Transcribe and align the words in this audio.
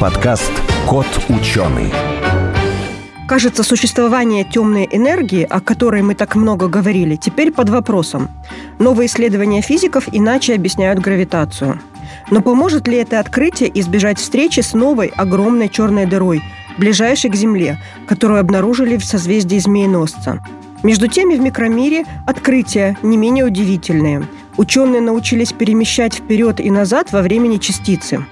Подкаст 0.00 0.52
«Кот 0.86 1.08
ученый». 1.28 1.92
Кажется, 3.26 3.64
существование 3.64 4.44
темной 4.44 4.88
энергии, 4.88 5.42
о 5.42 5.60
которой 5.60 6.02
мы 6.02 6.14
так 6.14 6.36
много 6.36 6.68
говорили, 6.68 7.16
теперь 7.16 7.50
под 7.50 7.68
вопросом. 7.68 8.28
Новые 8.78 9.08
исследования 9.08 9.60
физиков 9.60 10.04
иначе 10.12 10.54
объясняют 10.54 11.00
гравитацию. 11.00 11.80
Но 12.30 12.42
поможет 12.42 12.86
ли 12.86 12.98
это 12.98 13.18
открытие 13.18 13.76
избежать 13.80 14.20
встречи 14.20 14.60
с 14.60 14.72
новой 14.72 15.08
огромной 15.08 15.68
черной 15.68 16.06
дырой, 16.06 16.44
ближайшей 16.76 17.30
к 17.30 17.34
Земле, 17.34 17.76
которую 18.06 18.38
обнаружили 18.38 18.98
в 18.98 19.04
созвездии 19.04 19.58
Змееносца? 19.58 20.46
Между 20.84 21.08
тем, 21.08 21.36
в 21.36 21.40
микромире 21.40 22.04
открытия 22.24 22.96
не 23.02 23.16
менее 23.16 23.46
удивительные. 23.46 24.28
Ученые 24.56 25.00
научились 25.00 25.52
перемещать 25.52 26.14
вперед 26.14 26.60
и 26.60 26.70
назад 26.70 27.10
во 27.10 27.20
времени 27.20 27.56
частицы. 27.56 28.24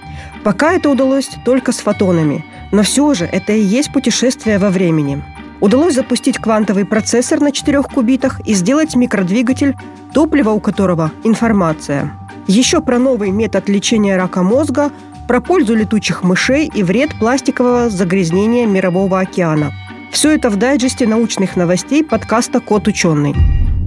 Пока 0.46 0.74
это 0.74 0.90
удалось 0.90 1.28
только 1.44 1.72
с 1.72 1.78
фотонами, 1.78 2.44
но 2.70 2.84
все 2.84 3.14
же 3.14 3.24
это 3.24 3.52
и 3.52 3.60
есть 3.60 3.92
путешествие 3.92 4.60
во 4.60 4.70
времени. 4.70 5.24
Удалось 5.58 5.96
запустить 5.96 6.38
квантовый 6.38 6.84
процессор 6.84 7.40
на 7.40 7.50
четырех 7.50 7.88
кубитах 7.88 8.38
и 8.46 8.54
сделать 8.54 8.94
микродвигатель, 8.94 9.74
топливо 10.14 10.50
у 10.50 10.60
которого– 10.60 11.10
информация. 11.24 12.12
Еще 12.46 12.80
про 12.80 13.00
новый 13.00 13.32
метод 13.32 13.68
лечения 13.68 14.16
рака 14.16 14.44
мозга, 14.44 14.92
про 15.26 15.40
пользу 15.40 15.74
летучих 15.74 16.22
мышей 16.22 16.70
и 16.72 16.84
вред 16.84 17.18
пластикового 17.18 17.90
загрязнения 17.90 18.66
Мирового 18.66 19.18
океана– 19.18 19.72
все 20.12 20.30
это 20.30 20.48
в 20.48 20.54
дайджесте 20.54 21.08
научных 21.08 21.56
новостей 21.56 22.04
подкаста 22.04 22.60
«Кот 22.60 22.86
ученый». 22.86 23.34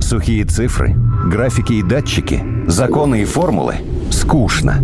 Сухие 0.01 0.43
цифры, 0.43 0.93
графики 1.25 1.71
и 1.71 1.83
датчики, 1.83 2.43
законы 2.67 3.21
и 3.21 3.25
формулы– 3.25 3.75
скучно. 4.11 4.83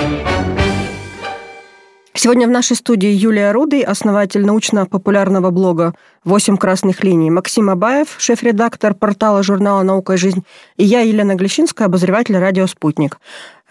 Сегодня 2.23 2.45
в 2.45 2.51
нашей 2.51 2.75
студии 2.75 3.09
Юлия 3.09 3.51
Рудый, 3.51 3.81
основатель 3.81 4.45
научно-популярного 4.45 5.49
блога 5.49 5.95
«Восемь 6.23 6.55
красных 6.55 7.03
линий», 7.03 7.31
Максим 7.31 7.71
Абаев, 7.71 8.09
шеф-редактор 8.19 8.93
портала 8.93 9.41
журнала 9.41 9.81
«Наука 9.81 10.13
и 10.13 10.17
жизнь», 10.17 10.43
и 10.77 10.83
я, 10.83 10.99
Елена 10.99 11.33
Глещинская, 11.33 11.87
обозреватель 11.87 12.37
радио 12.37 12.67
«Спутник». 12.67 13.17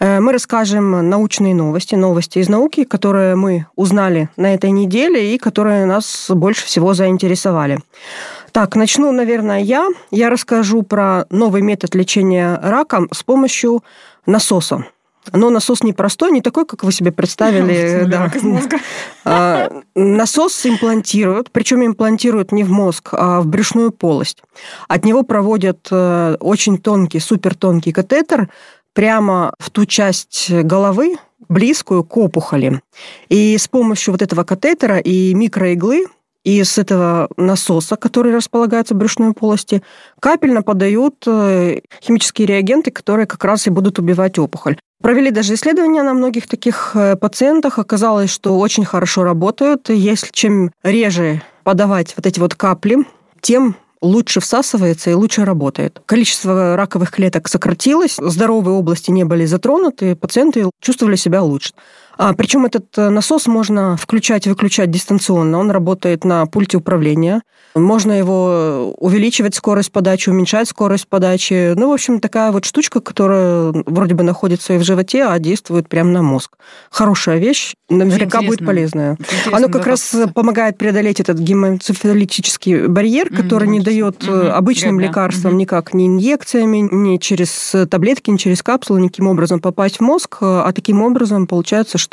Э, 0.01 0.19
мы 0.19 0.33
расскажем 0.33 1.09
научные 1.09 1.55
новости, 1.55 1.95
новости 1.95 2.39
из 2.39 2.49
науки, 2.49 2.83
которые 2.83 3.37
мы 3.37 3.67
узнали 3.77 4.27
на 4.35 4.53
этой 4.53 4.71
неделе 4.71 5.33
и 5.33 5.37
которые 5.37 5.85
нас 5.85 6.29
больше 6.29 6.65
всего 6.65 6.93
заинтересовали. 6.93 7.79
Так, 8.51 8.75
начну, 8.75 9.13
наверное, 9.13 9.61
я. 9.61 9.87
Я 10.11 10.29
расскажу 10.29 10.83
про 10.83 11.25
новый 11.29 11.61
метод 11.61 11.95
лечения 11.95 12.59
рака 12.61 13.07
с 13.13 13.23
помощью 13.23 13.81
насоса. 14.25 14.83
Но 15.33 15.49
насос 15.49 15.83
не 15.83 15.93
простой, 15.93 16.31
не 16.31 16.41
такой, 16.41 16.65
как 16.65 16.83
вы 16.83 16.91
себе 16.91 17.11
представили. 17.11 18.05
Да. 18.05 18.31
А, 19.23 19.81
насос 19.95 20.65
имплантируют, 20.65 21.51
причем 21.51 21.85
имплантируют 21.85 22.51
не 22.51 22.63
в 22.63 22.71
мозг, 22.71 23.09
а 23.13 23.41
в 23.41 23.47
брюшную 23.47 23.91
полость. 23.91 24.43
От 24.87 25.05
него 25.05 25.23
проводят 25.23 25.87
э, 25.91 26.37
очень 26.39 26.77
тонкий, 26.77 27.19
супертонкий 27.19 27.91
катетер 27.91 28.49
прямо 28.93 29.53
в 29.59 29.69
ту 29.69 29.85
часть 29.85 30.51
головы, 30.51 31.17
близкую 31.47 32.03
к 32.03 32.15
опухоли. 32.17 32.81
И 33.29 33.57
с 33.57 33.67
помощью 33.67 34.13
вот 34.13 34.21
этого 34.21 34.43
катетера 34.43 34.97
и 34.97 35.33
микроиглы 35.33 36.05
и 36.43 36.63
с 36.63 36.77
этого 36.77 37.29
насоса, 37.37 37.95
который 37.95 38.33
располагается 38.35 38.93
в 38.93 38.97
брюшной 38.97 39.33
полости, 39.33 39.83
капельно 40.19 40.63
подают 40.63 41.23
э, 41.27 41.81
химические 42.01 42.47
реагенты, 42.47 42.91
которые 42.91 43.27
как 43.27 43.43
раз 43.43 43.67
и 43.67 43.69
будут 43.69 43.99
убивать 43.99 44.39
опухоль. 44.39 44.77
Провели 45.01 45.31
даже 45.31 45.55
исследования 45.55 46.03
на 46.03 46.13
многих 46.13 46.47
таких 46.47 46.91
э, 46.95 47.15
пациентах. 47.15 47.79
Оказалось, 47.79 48.29
что 48.31 48.57
очень 48.59 48.85
хорошо 48.85 49.23
работают. 49.23 49.89
Если 49.89 50.29
чем 50.31 50.71
реже 50.83 51.41
подавать 51.63 52.13
вот 52.15 52.25
эти 52.25 52.39
вот 52.39 52.55
капли, 52.55 52.97
тем 53.41 53.75
лучше 54.01 54.39
всасывается 54.39 55.11
и 55.11 55.13
лучше 55.13 55.45
работает. 55.45 56.01
Количество 56.05 56.75
раковых 56.75 57.11
клеток 57.11 57.47
сократилось, 57.47 58.17
здоровые 58.17 58.75
области 58.75 59.11
не 59.11 59.23
были 59.23 59.45
затронуты, 59.45 60.15
пациенты 60.15 60.69
чувствовали 60.81 61.15
себя 61.15 61.43
лучше. 61.43 61.73
А, 62.21 62.33
причем 62.33 62.67
этот 62.67 62.85
э, 62.99 63.09
насос 63.09 63.47
можно 63.47 63.97
включать 63.97 64.45
и 64.45 64.49
выключать 64.51 64.91
дистанционно. 64.91 65.57
Он 65.57 65.71
работает 65.71 66.23
на 66.23 66.45
пульте 66.45 66.77
управления. 66.77 67.41
Можно 67.73 68.11
его 68.11 68.93
увеличивать 68.99 69.55
скорость 69.55 69.91
подачи, 69.91 70.29
уменьшать 70.29 70.69
скорость 70.69 71.07
подачи. 71.07 71.73
Ну, 71.73 71.89
в 71.89 71.93
общем, 71.93 72.19
такая 72.19 72.51
вот 72.51 72.65
штучка, 72.65 72.99
которая 72.99 73.73
вроде 73.87 74.13
бы 74.13 74.23
находится 74.23 74.73
и 74.73 74.77
в 74.77 74.83
животе, 74.83 75.23
а 75.23 75.39
действует 75.39 75.89
прямо 75.89 76.11
на 76.11 76.21
мозг. 76.21 76.57
Хорошая 76.91 77.39
вещь, 77.39 77.73
наверняка 77.89 78.43
будет 78.43 78.63
полезная. 78.63 79.17
Оно 79.51 79.67
как 79.69 79.87
раз 79.87 80.15
помогает 80.35 80.77
преодолеть 80.77 81.19
этот 81.19 81.39
гемоэнцефалитический 81.39 82.85
барьер, 82.85 83.29
который 83.29 83.67
mm-hmm. 83.67 83.71
не 83.71 83.79
дает 83.79 84.17
mm-hmm. 84.17 84.49
обычным 84.49 84.97
Гребля. 84.97 85.07
лекарствам 85.07 85.53
mm-hmm. 85.53 85.57
никак, 85.57 85.93
ни 85.95 86.05
инъекциями, 86.05 86.87
ни 86.91 87.17
через 87.17 87.73
таблетки, 87.89 88.29
ни 88.29 88.37
через 88.37 88.61
капсулы, 88.61 89.01
никаким 89.01 89.27
образом 89.27 89.59
попасть 89.59 89.97
в 89.97 90.01
мозг, 90.01 90.37
а 90.41 90.71
таким 90.71 91.01
образом 91.01 91.47
получается, 91.47 91.97
что 91.97 92.10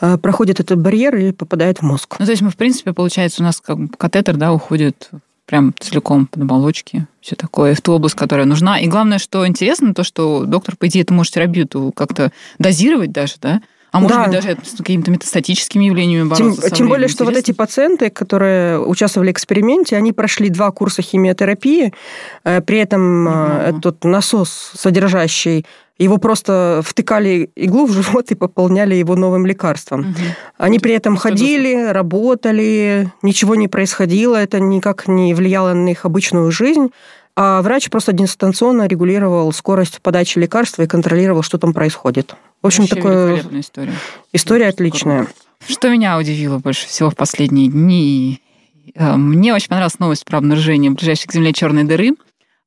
э, 0.00 0.18
проходит 0.18 0.60
этот 0.60 0.78
барьер 0.78 1.16
и 1.16 1.32
попадает 1.32 1.78
в 1.78 1.82
мозг. 1.82 2.16
Ну, 2.18 2.26
то 2.26 2.30
есть 2.30 2.42
мы, 2.42 2.50
в 2.50 2.56
принципе, 2.56 2.92
получается, 2.92 3.42
у 3.42 3.44
нас 3.44 3.60
как 3.60 3.78
катетер, 3.98 4.36
да, 4.36 4.52
уходит 4.52 5.10
прям 5.46 5.74
целиком 5.78 6.26
под 6.26 6.42
оболочки, 6.42 7.06
все 7.20 7.36
такое, 7.36 7.74
в 7.74 7.80
ту 7.80 7.92
область, 7.92 8.14
которая 8.14 8.46
нужна. 8.46 8.80
И 8.80 8.86
главное, 8.86 9.18
что 9.18 9.46
интересно, 9.46 9.94
то, 9.94 10.04
что 10.04 10.44
доктор, 10.44 10.76
по 10.76 10.86
идее, 10.86 11.02
это 11.02 11.12
может 11.12 11.34
терапию 11.34 11.92
как-то 11.92 12.32
дозировать 12.58 13.12
даже, 13.12 13.34
да? 13.40 13.60
А 13.94 14.00
может 14.00 14.16
да. 14.16 14.24
быть, 14.24 14.32
даже 14.32 14.58
с 14.64 14.76
какими-то 14.76 15.12
метастатическими 15.12 15.84
явлениями 15.84 16.28
бороться. 16.28 16.62
Тем, 16.62 16.70
тем 16.72 16.88
более, 16.88 17.06
что 17.06 17.24
вот 17.24 17.36
эти 17.36 17.52
пациенты, 17.52 18.10
которые 18.10 18.80
участвовали 18.80 19.28
в 19.28 19.32
эксперименте, 19.32 19.96
они 19.96 20.12
прошли 20.12 20.48
два 20.48 20.72
курса 20.72 21.00
химиотерапии, 21.00 21.94
э, 22.42 22.60
при 22.60 22.78
этом 22.78 23.26
угу. 23.26 23.36
этот 23.36 24.02
насос, 24.02 24.72
содержащий 24.74 25.64
его 25.98 26.18
просто 26.18 26.80
втыкали 26.84 27.50
иглу 27.54 27.86
в 27.86 27.92
живот 27.92 28.30
и 28.30 28.34
пополняли 28.34 28.94
его 28.94 29.14
новым 29.14 29.46
лекарством. 29.46 30.00
Угу. 30.00 30.18
Они 30.58 30.78
при 30.78 30.92
этом 30.92 31.16
ходили, 31.16 31.90
работали, 31.90 33.12
ничего 33.22 33.54
не 33.54 33.68
происходило, 33.68 34.36
это 34.36 34.58
никак 34.58 35.06
не 35.06 35.34
влияло 35.34 35.72
на 35.72 35.90
их 35.90 36.04
обычную 36.04 36.50
жизнь. 36.50 36.90
А 37.36 37.62
врач 37.62 37.90
просто 37.90 38.12
дистанционно 38.12 38.86
регулировал 38.86 39.52
скорость 39.52 40.00
подачи 40.00 40.38
лекарства 40.38 40.82
и 40.82 40.86
контролировал, 40.86 41.42
что 41.42 41.58
там 41.58 41.72
происходит. 41.72 42.36
В 42.62 42.66
общем, 42.66 42.84
Вообще 42.84 42.96
такое... 42.96 43.42
история. 43.60 43.92
История 44.32 44.68
отличная. 44.68 45.26
Что 45.66 45.90
меня 45.90 46.18
удивило 46.18 46.58
больше 46.58 46.86
всего 46.86 47.10
в 47.10 47.16
последние 47.16 47.68
дни? 47.68 48.40
Э, 48.94 49.16
мне 49.16 49.52
очень 49.52 49.68
понравилась 49.68 49.98
новость 49.98 50.24
про 50.24 50.38
обнаружение 50.38 50.90
ближайшей 50.90 51.26
к 51.26 51.32
Земле 51.32 51.52
черной 51.52 51.84
дыры. 51.84 52.12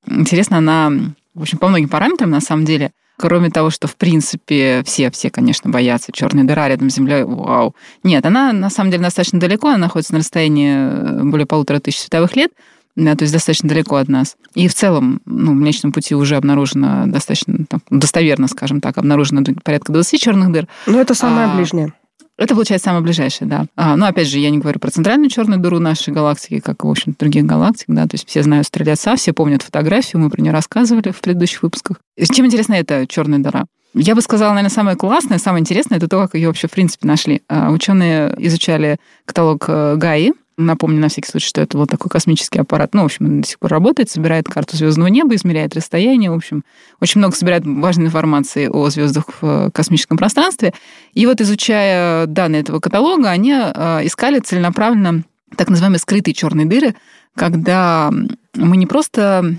Интересно, 0.06 0.58
она, 0.58 0.92
в 1.34 1.42
общем, 1.42 1.58
по 1.60 1.68
многим 1.70 1.90
параметрам, 1.90 2.30
на 2.30 2.42
самом 2.42 2.66
деле, 2.66 2.92
Кроме 3.18 3.50
того, 3.50 3.72
что, 3.72 3.88
в 3.88 3.96
принципе, 3.96 4.84
все, 4.86 5.10
все, 5.10 5.32
конечно, 5.32 5.70
боятся 5.70 6.12
черной 6.12 6.44
дыра 6.44 6.68
рядом 6.68 6.90
с 6.90 6.96
Землей, 6.96 7.24
вау. 7.24 7.76
Нет, 8.04 8.26
она, 8.26 8.54
на 8.54 8.70
самом 8.70 8.92
деле, 8.92 9.04
достаточно 9.04 9.40
далеко, 9.40 9.70
она 9.70 9.78
находится 9.78 10.14
на 10.14 10.20
расстоянии 10.20 10.76
э, 10.76 11.24
более 11.24 11.48
полутора 11.48 11.80
тысяч 11.80 12.02
световых 12.02 12.36
лет, 12.36 12.52
да, 12.96 13.16
то 13.16 13.24
есть 13.24 13.34
достаточно 13.34 13.70
далеко 13.70 13.96
от 13.96 14.08
нас. 14.08 14.38
И 14.54 14.68
в 14.68 14.74
целом, 14.74 15.22
ну, 15.26 15.52
в 15.52 15.56
Млечном 15.56 15.92
пути 15.92 16.14
уже 16.16 16.36
обнаружено 16.36 17.06
достаточно, 17.08 17.66
там, 17.68 17.82
достоверно, 17.90 18.48
скажем 18.48 18.82
так, 18.82 18.98
обнаружено 18.98 19.44
порядка 19.64 19.92
20 19.92 20.22
черных 20.22 20.52
дыр. 20.52 20.68
Ну, 20.86 21.00
это 21.00 21.16
самое 21.16 21.48
а, 21.48 21.56
ближнее. 21.56 21.94
Это 22.38 22.54
получается 22.54 22.86
самое 22.86 23.04
ближайшее, 23.04 23.48
да. 23.48 23.66
А, 23.76 23.96
ну, 23.96 24.06
опять 24.06 24.28
же, 24.28 24.38
я 24.38 24.52
не 24.52 24.60
говорю 24.60 24.80
про 24.80 24.92
центральную 24.92 25.30
черную 25.30 25.60
дыру 25.60 25.80
нашей 25.80 26.14
галактики, 26.14 26.60
как, 26.60 26.84
в 26.84 26.90
общем, 26.90 27.16
других 27.18 27.46
галактик, 27.46 27.86
да, 27.88 28.04
то 28.04 28.14
есть 28.14 28.28
все 28.28 28.44
знают 28.44 28.68
стрелеца, 28.68 29.16
все 29.16 29.34
помнят 29.34 29.64
фотографию, 29.64 30.22
мы 30.22 30.30
про 30.30 30.42
нее 30.42 30.52
рассказывали 30.52 31.12
в 31.12 31.20
предыдущих 31.20 31.64
выпусках. 31.64 31.98
Чем 32.32 32.46
интересна 32.46 32.76
эта 32.76 33.08
черная 33.08 33.40
дыра? 33.40 33.66
Я 33.96 34.14
бы 34.14 34.22
сказала, 34.22 34.52
наверное, 34.52 34.70
самое 34.70 34.96
классное, 34.96 35.40
самое 35.40 35.62
интересное, 35.62 35.98
это 35.98 36.08
то, 36.08 36.22
как 36.22 36.36
ее 36.36 36.48
вообще, 36.48 36.68
в 36.68 36.72
принципе, 36.72 37.08
нашли. 37.08 37.42
А, 37.48 37.72
ученые 37.72 38.36
изучали 38.38 38.98
каталог 39.26 39.66
э, 39.68 39.96
ГАИ, 39.96 40.34
Напомню 40.58 41.00
на 41.00 41.10
всякий 41.10 41.30
случай, 41.30 41.48
что 41.48 41.62
это 41.62 41.78
вот 41.78 41.90
такой 41.90 42.10
космический 42.10 42.60
аппарат. 42.60 42.94
Ну, 42.94 43.04
в 43.04 43.06
общем, 43.06 43.26
он 43.26 43.42
до 43.42 43.48
сих 43.48 43.60
пор 43.60 43.70
работает, 43.72 44.10
собирает 44.10 44.48
карту 44.48 44.76
звездного 44.76 45.08
неба, 45.08 45.36
измеряет 45.36 45.76
расстояние. 45.76 46.32
В 46.32 46.36
общем, 46.36 46.64
очень 47.00 47.20
много 47.20 47.36
собирает 47.36 47.64
важной 47.66 48.08
информации 48.08 48.68
о 48.68 48.90
звездах 48.90 49.26
в 49.40 49.70
космическом 49.72 50.18
пространстве. 50.18 50.74
И 51.14 51.26
вот 51.28 51.42
изучая 51.42 52.26
данные 52.26 52.62
этого 52.62 52.80
каталога, 52.80 53.30
они 53.30 53.54
а, 53.54 54.02
искали 54.04 54.40
целенаправленно 54.40 55.24
так 55.56 55.70
называемые 55.70 56.00
скрытые 56.00 56.34
черные 56.34 56.66
дыры, 56.66 56.96
когда 57.36 58.12
мы 58.56 58.78
не 58.78 58.88
просто 58.88 59.58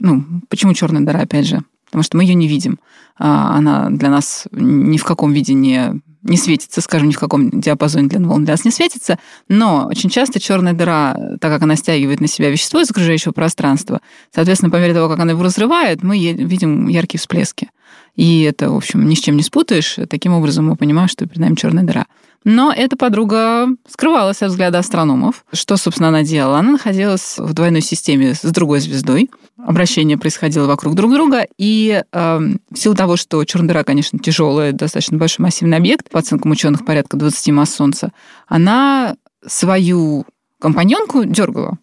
ну, 0.00 0.24
почему 0.48 0.74
черная 0.74 1.02
дыра, 1.02 1.20
опять 1.20 1.46
же? 1.46 1.62
Потому 1.86 2.02
что 2.02 2.16
мы 2.16 2.24
ее 2.24 2.34
не 2.34 2.48
видим. 2.48 2.78
А, 3.18 3.56
она 3.56 3.90
для 3.90 4.10
нас 4.10 4.46
ни 4.52 4.96
в 4.96 5.04
каком 5.04 5.32
виде 5.32 5.54
не 5.54 6.00
не 6.28 6.36
светится, 6.36 6.80
скажем, 6.80 7.08
ни 7.08 7.12
в 7.12 7.18
каком 7.18 7.60
диапазоне 7.60 8.08
длин 8.08 8.28
волн 8.28 8.44
для 8.44 8.54
нас 8.54 8.64
не 8.64 8.70
светится, 8.70 9.18
но 9.48 9.86
очень 9.90 10.10
часто 10.10 10.40
черная 10.40 10.72
дыра, 10.72 11.16
так 11.40 11.52
как 11.52 11.62
она 11.62 11.76
стягивает 11.76 12.20
на 12.20 12.28
себя 12.28 12.50
вещество 12.50 12.80
из 12.80 12.90
окружающего 12.90 13.32
пространства, 13.32 14.00
соответственно, 14.34 14.70
по 14.70 14.76
мере 14.76 14.94
того, 14.94 15.08
как 15.08 15.18
она 15.18 15.32
его 15.32 15.42
разрывает, 15.42 16.02
мы 16.02 16.18
видим 16.18 16.88
яркие 16.88 17.18
всплески. 17.18 17.70
И 18.14 18.42
это, 18.42 18.70
в 18.70 18.76
общем, 18.76 19.08
ни 19.08 19.14
с 19.14 19.20
чем 19.20 19.36
не 19.36 19.42
спутаешь. 19.42 19.96
Таким 20.08 20.32
образом 20.32 20.66
мы 20.66 20.76
понимаем, 20.76 21.08
что 21.08 21.24
перед 21.26 21.38
нами 21.38 21.54
черная 21.54 21.84
дыра. 21.84 22.06
Но 22.50 22.72
эта 22.74 22.96
подруга 22.96 23.68
скрывалась 23.86 24.40
от 24.40 24.48
взгляда 24.48 24.78
астрономов. 24.78 25.44
Что, 25.52 25.76
собственно, 25.76 26.08
она 26.08 26.22
делала? 26.22 26.60
Она 26.60 26.72
находилась 26.72 27.34
в 27.36 27.52
двойной 27.52 27.82
системе 27.82 28.32
с 28.32 28.40
другой 28.40 28.80
звездой. 28.80 29.28
Обращение 29.58 30.16
происходило 30.16 30.66
вокруг 30.66 30.94
друг 30.94 31.12
друга. 31.12 31.46
И 31.58 32.02
э, 32.10 32.38
в 32.38 32.74
силу 32.74 32.94
того, 32.94 33.18
что 33.18 33.44
черная 33.44 33.68
дыра, 33.68 33.84
конечно, 33.84 34.18
тяжелая, 34.18 34.72
достаточно 34.72 35.18
большой 35.18 35.42
массивный 35.42 35.76
объект, 35.76 36.08
по 36.08 36.20
оценкам 36.20 36.52
ученых 36.52 36.86
порядка 36.86 37.18
20 37.18 37.48
масс 37.48 37.74
Солнца, 37.74 38.12
она 38.46 39.16
свою 39.46 40.24
компаньонку 40.58 41.24
дергала. 41.24 41.76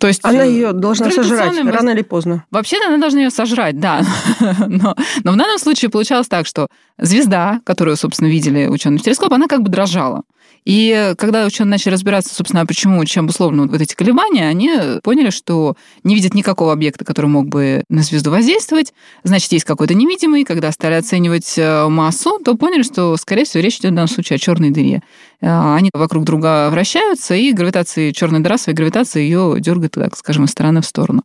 То 0.00 0.06
есть 0.06 0.20
она 0.22 0.44
э, 0.44 0.50
ее 0.50 0.72
должна 0.72 1.10
сожрать 1.10 1.56
рано 1.64 1.90
или 1.90 2.02
поздно. 2.02 2.44
Вообще-то 2.50 2.88
она 2.88 2.98
должна 2.98 3.20
ее 3.20 3.30
сожрать, 3.30 3.78
да. 3.78 4.02
но, 4.66 4.96
но 5.24 5.32
в 5.32 5.36
данном 5.36 5.58
случае 5.58 5.90
получалось 5.90 6.28
так, 6.28 6.46
что 6.46 6.68
звезда, 6.98 7.60
которую, 7.64 7.96
собственно, 7.96 8.28
видели 8.28 8.66
ученые 8.66 8.98
в 8.98 9.02
телескоп, 9.02 9.32
она 9.32 9.46
как 9.46 9.62
бы 9.62 9.68
дрожала. 9.68 10.22
И 10.64 11.14
когда 11.16 11.46
ученые 11.46 11.70
начали 11.70 11.94
разбираться, 11.94 12.34
собственно, 12.34 12.66
почему, 12.66 13.02
чем 13.04 13.24
обусловлены 13.24 13.68
вот 13.68 13.80
эти 13.80 13.94
колебания, 13.94 14.46
они 14.46 14.70
поняли, 15.02 15.30
что 15.30 15.76
не 16.04 16.14
видят 16.14 16.34
никакого 16.34 16.72
объекта, 16.72 17.06
который 17.06 17.26
мог 17.26 17.48
бы 17.48 17.84
на 17.88 18.02
звезду 18.02 18.30
воздействовать. 18.30 18.92
Значит, 19.24 19.52
есть 19.52 19.64
какой-то 19.64 19.94
невидимый. 19.94 20.44
Когда 20.44 20.70
стали 20.72 20.94
оценивать 20.94 21.54
э, 21.56 21.88
массу, 21.88 22.38
то 22.44 22.54
поняли, 22.54 22.82
что, 22.82 23.16
скорее 23.16 23.44
всего, 23.44 23.62
речь 23.62 23.78
идет 23.78 23.92
в 23.92 23.94
данном 23.94 24.08
случае 24.08 24.36
о 24.36 24.38
черной 24.38 24.70
дыре. 24.70 25.02
Э, 25.40 25.74
они 25.74 25.90
вокруг 25.92 26.24
друга 26.24 26.68
вращаются, 26.70 27.34
и 27.34 27.52
гравитация 27.52 28.12
черной 28.12 28.40
дыра 28.40 28.58
своей 28.58 28.76
гравитацией 28.76 29.26
ее 29.26 29.56
дергает, 29.60 29.92
так 29.92 30.16
скажем, 30.16 30.44
из 30.44 30.50
стороны 30.50 30.80
в 30.80 30.86
сторону. 30.86 31.22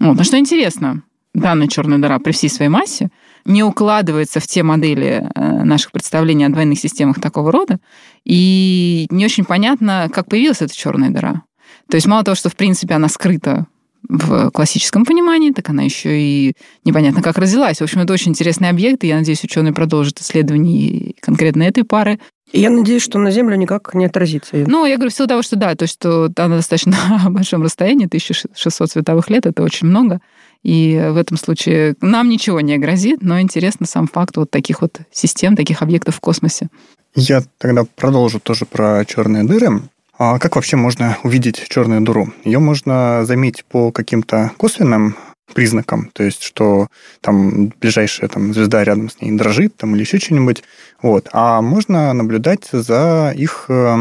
Вот. 0.00 0.16
Но 0.16 0.24
что 0.24 0.38
интересно, 0.38 1.02
данная 1.34 1.68
черная 1.68 1.98
дыра 1.98 2.18
при 2.18 2.32
всей 2.32 2.48
своей 2.48 2.70
массе 2.70 3.10
не 3.44 3.62
укладывается 3.62 4.40
в 4.40 4.46
те 4.46 4.62
модели 4.62 5.28
э, 5.34 5.64
наших 5.64 5.92
представлений 5.92 6.44
о 6.44 6.50
двойных 6.50 6.78
системах 6.78 7.20
такого 7.20 7.50
рода, 7.50 7.78
и 8.24 9.06
не 9.10 9.24
очень 9.24 9.44
понятно, 9.44 10.10
как 10.12 10.28
появилась 10.28 10.62
эта 10.62 10.74
черная 10.74 11.10
дыра. 11.10 11.42
То 11.90 11.96
есть 11.96 12.06
мало 12.06 12.24
того, 12.24 12.34
что 12.34 12.50
в 12.50 12.56
принципе 12.56 12.94
она 12.94 13.08
скрыта 13.08 13.66
в 14.08 14.50
классическом 14.50 15.04
понимании, 15.04 15.50
так 15.50 15.68
она 15.70 15.82
еще 15.82 16.20
и 16.20 16.52
непонятно 16.84 17.22
как 17.22 17.38
родилась. 17.38 17.78
В 17.78 17.82
общем, 17.82 18.00
это 18.00 18.12
очень 18.12 18.30
интересный 18.30 18.68
объект, 18.68 19.02
и 19.04 19.08
я 19.08 19.16
надеюсь, 19.16 19.42
ученые 19.42 19.72
продолжат 19.72 20.20
исследование 20.20 21.14
конкретно 21.20 21.64
этой 21.64 21.84
пары. 21.84 22.20
Я 22.52 22.70
надеюсь, 22.70 23.02
что 23.02 23.18
на 23.18 23.30
Землю 23.30 23.56
никак 23.56 23.94
не 23.94 24.06
отразится. 24.06 24.56
Ну, 24.56 24.86
я 24.86 24.96
говорю, 24.96 25.10
в 25.10 25.14
силу 25.14 25.28
того, 25.28 25.42
что 25.42 25.56
да, 25.56 25.74
то 25.74 25.86
что 25.86 26.30
она 26.36 26.56
достаточно 26.56 26.96
на 27.24 27.30
большом 27.30 27.62
расстоянии, 27.62 28.06
1600 28.06 28.90
световых 28.90 29.30
лет, 29.30 29.46
это 29.46 29.62
очень 29.62 29.86
много. 29.86 30.20
И 30.62 31.00
в 31.12 31.16
этом 31.16 31.36
случае 31.36 31.94
нам 32.00 32.28
ничего 32.28 32.60
не 32.60 32.78
грозит, 32.78 33.22
но 33.22 33.40
интересно 33.40 33.86
сам 33.86 34.08
факт 34.08 34.36
вот 34.36 34.50
таких 34.50 34.82
вот 34.82 35.00
систем, 35.12 35.56
таких 35.56 35.82
объектов 35.82 36.16
в 36.16 36.20
космосе. 36.20 36.68
Я 37.14 37.42
тогда 37.58 37.84
продолжу 37.84 38.40
тоже 38.40 38.64
про 38.64 39.04
черные 39.04 39.44
дыры. 39.44 39.82
А 40.18 40.40
как 40.40 40.56
вообще 40.56 40.76
можно 40.76 41.16
увидеть 41.22 41.64
черную 41.68 42.00
дыру? 42.00 42.32
Ее 42.44 42.58
можно 42.58 43.24
заметить 43.24 43.64
по 43.64 43.92
каким-то 43.92 44.50
косвенным 44.56 45.16
признакам, 45.54 46.10
то 46.12 46.22
есть, 46.22 46.42
что 46.42 46.88
там 47.20 47.72
ближайшая 47.80 48.28
там, 48.28 48.52
звезда 48.52 48.84
рядом 48.84 49.10
с 49.10 49.20
ней 49.20 49.32
дрожит 49.32 49.76
там, 49.76 49.94
или 49.94 50.02
еще 50.02 50.18
что-нибудь. 50.18 50.62
Вот. 51.02 51.28
А 51.32 51.60
можно 51.62 52.12
наблюдать 52.12 52.68
за 52.70 53.32
их 53.36 53.66
э, 53.68 53.96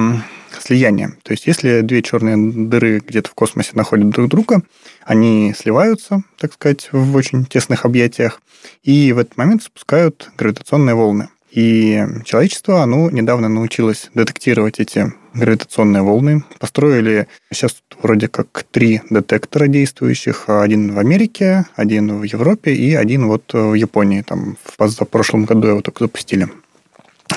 слиянием. 0.59 1.17
То 1.23 1.31
есть, 1.31 1.47
если 1.47 1.81
две 1.81 2.01
черные 2.01 2.37
дыры 2.37 2.99
где-то 2.99 3.29
в 3.29 3.33
космосе 3.33 3.71
находят 3.73 4.09
друг 4.09 4.29
друга, 4.29 4.61
они 5.03 5.53
сливаются, 5.57 6.23
так 6.37 6.53
сказать, 6.53 6.89
в 6.91 7.15
очень 7.15 7.45
тесных 7.45 7.85
объятиях, 7.85 8.41
и 8.83 9.13
в 9.13 9.19
этот 9.19 9.37
момент 9.37 9.63
спускают 9.63 10.29
гравитационные 10.37 10.95
волны. 10.95 11.29
И 11.51 12.03
человечество, 12.25 12.83
оно 12.83 13.09
недавно 13.09 13.47
научилось 13.49 14.09
детектировать 14.13 14.79
эти 14.79 15.13
гравитационные 15.33 16.03
волны. 16.03 16.43
Построили 16.59 17.27
сейчас 17.51 17.81
вроде 18.01 18.27
как 18.27 18.65
три 18.69 19.01
детектора 19.09 19.67
действующих. 19.67 20.45
Один 20.49 20.93
в 20.93 20.99
Америке, 20.99 21.65
один 21.75 22.19
в 22.19 22.23
Европе 22.23 22.73
и 22.73 22.93
один 22.93 23.27
вот 23.27 23.53
в 23.53 23.73
Японии. 23.73 24.21
Там 24.21 24.57
в 24.63 25.05
прошлом 25.05 25.45
году 25.45 25.67
его 25.67 25.81
только 25.81 26.03
запустили. 26.03 26.49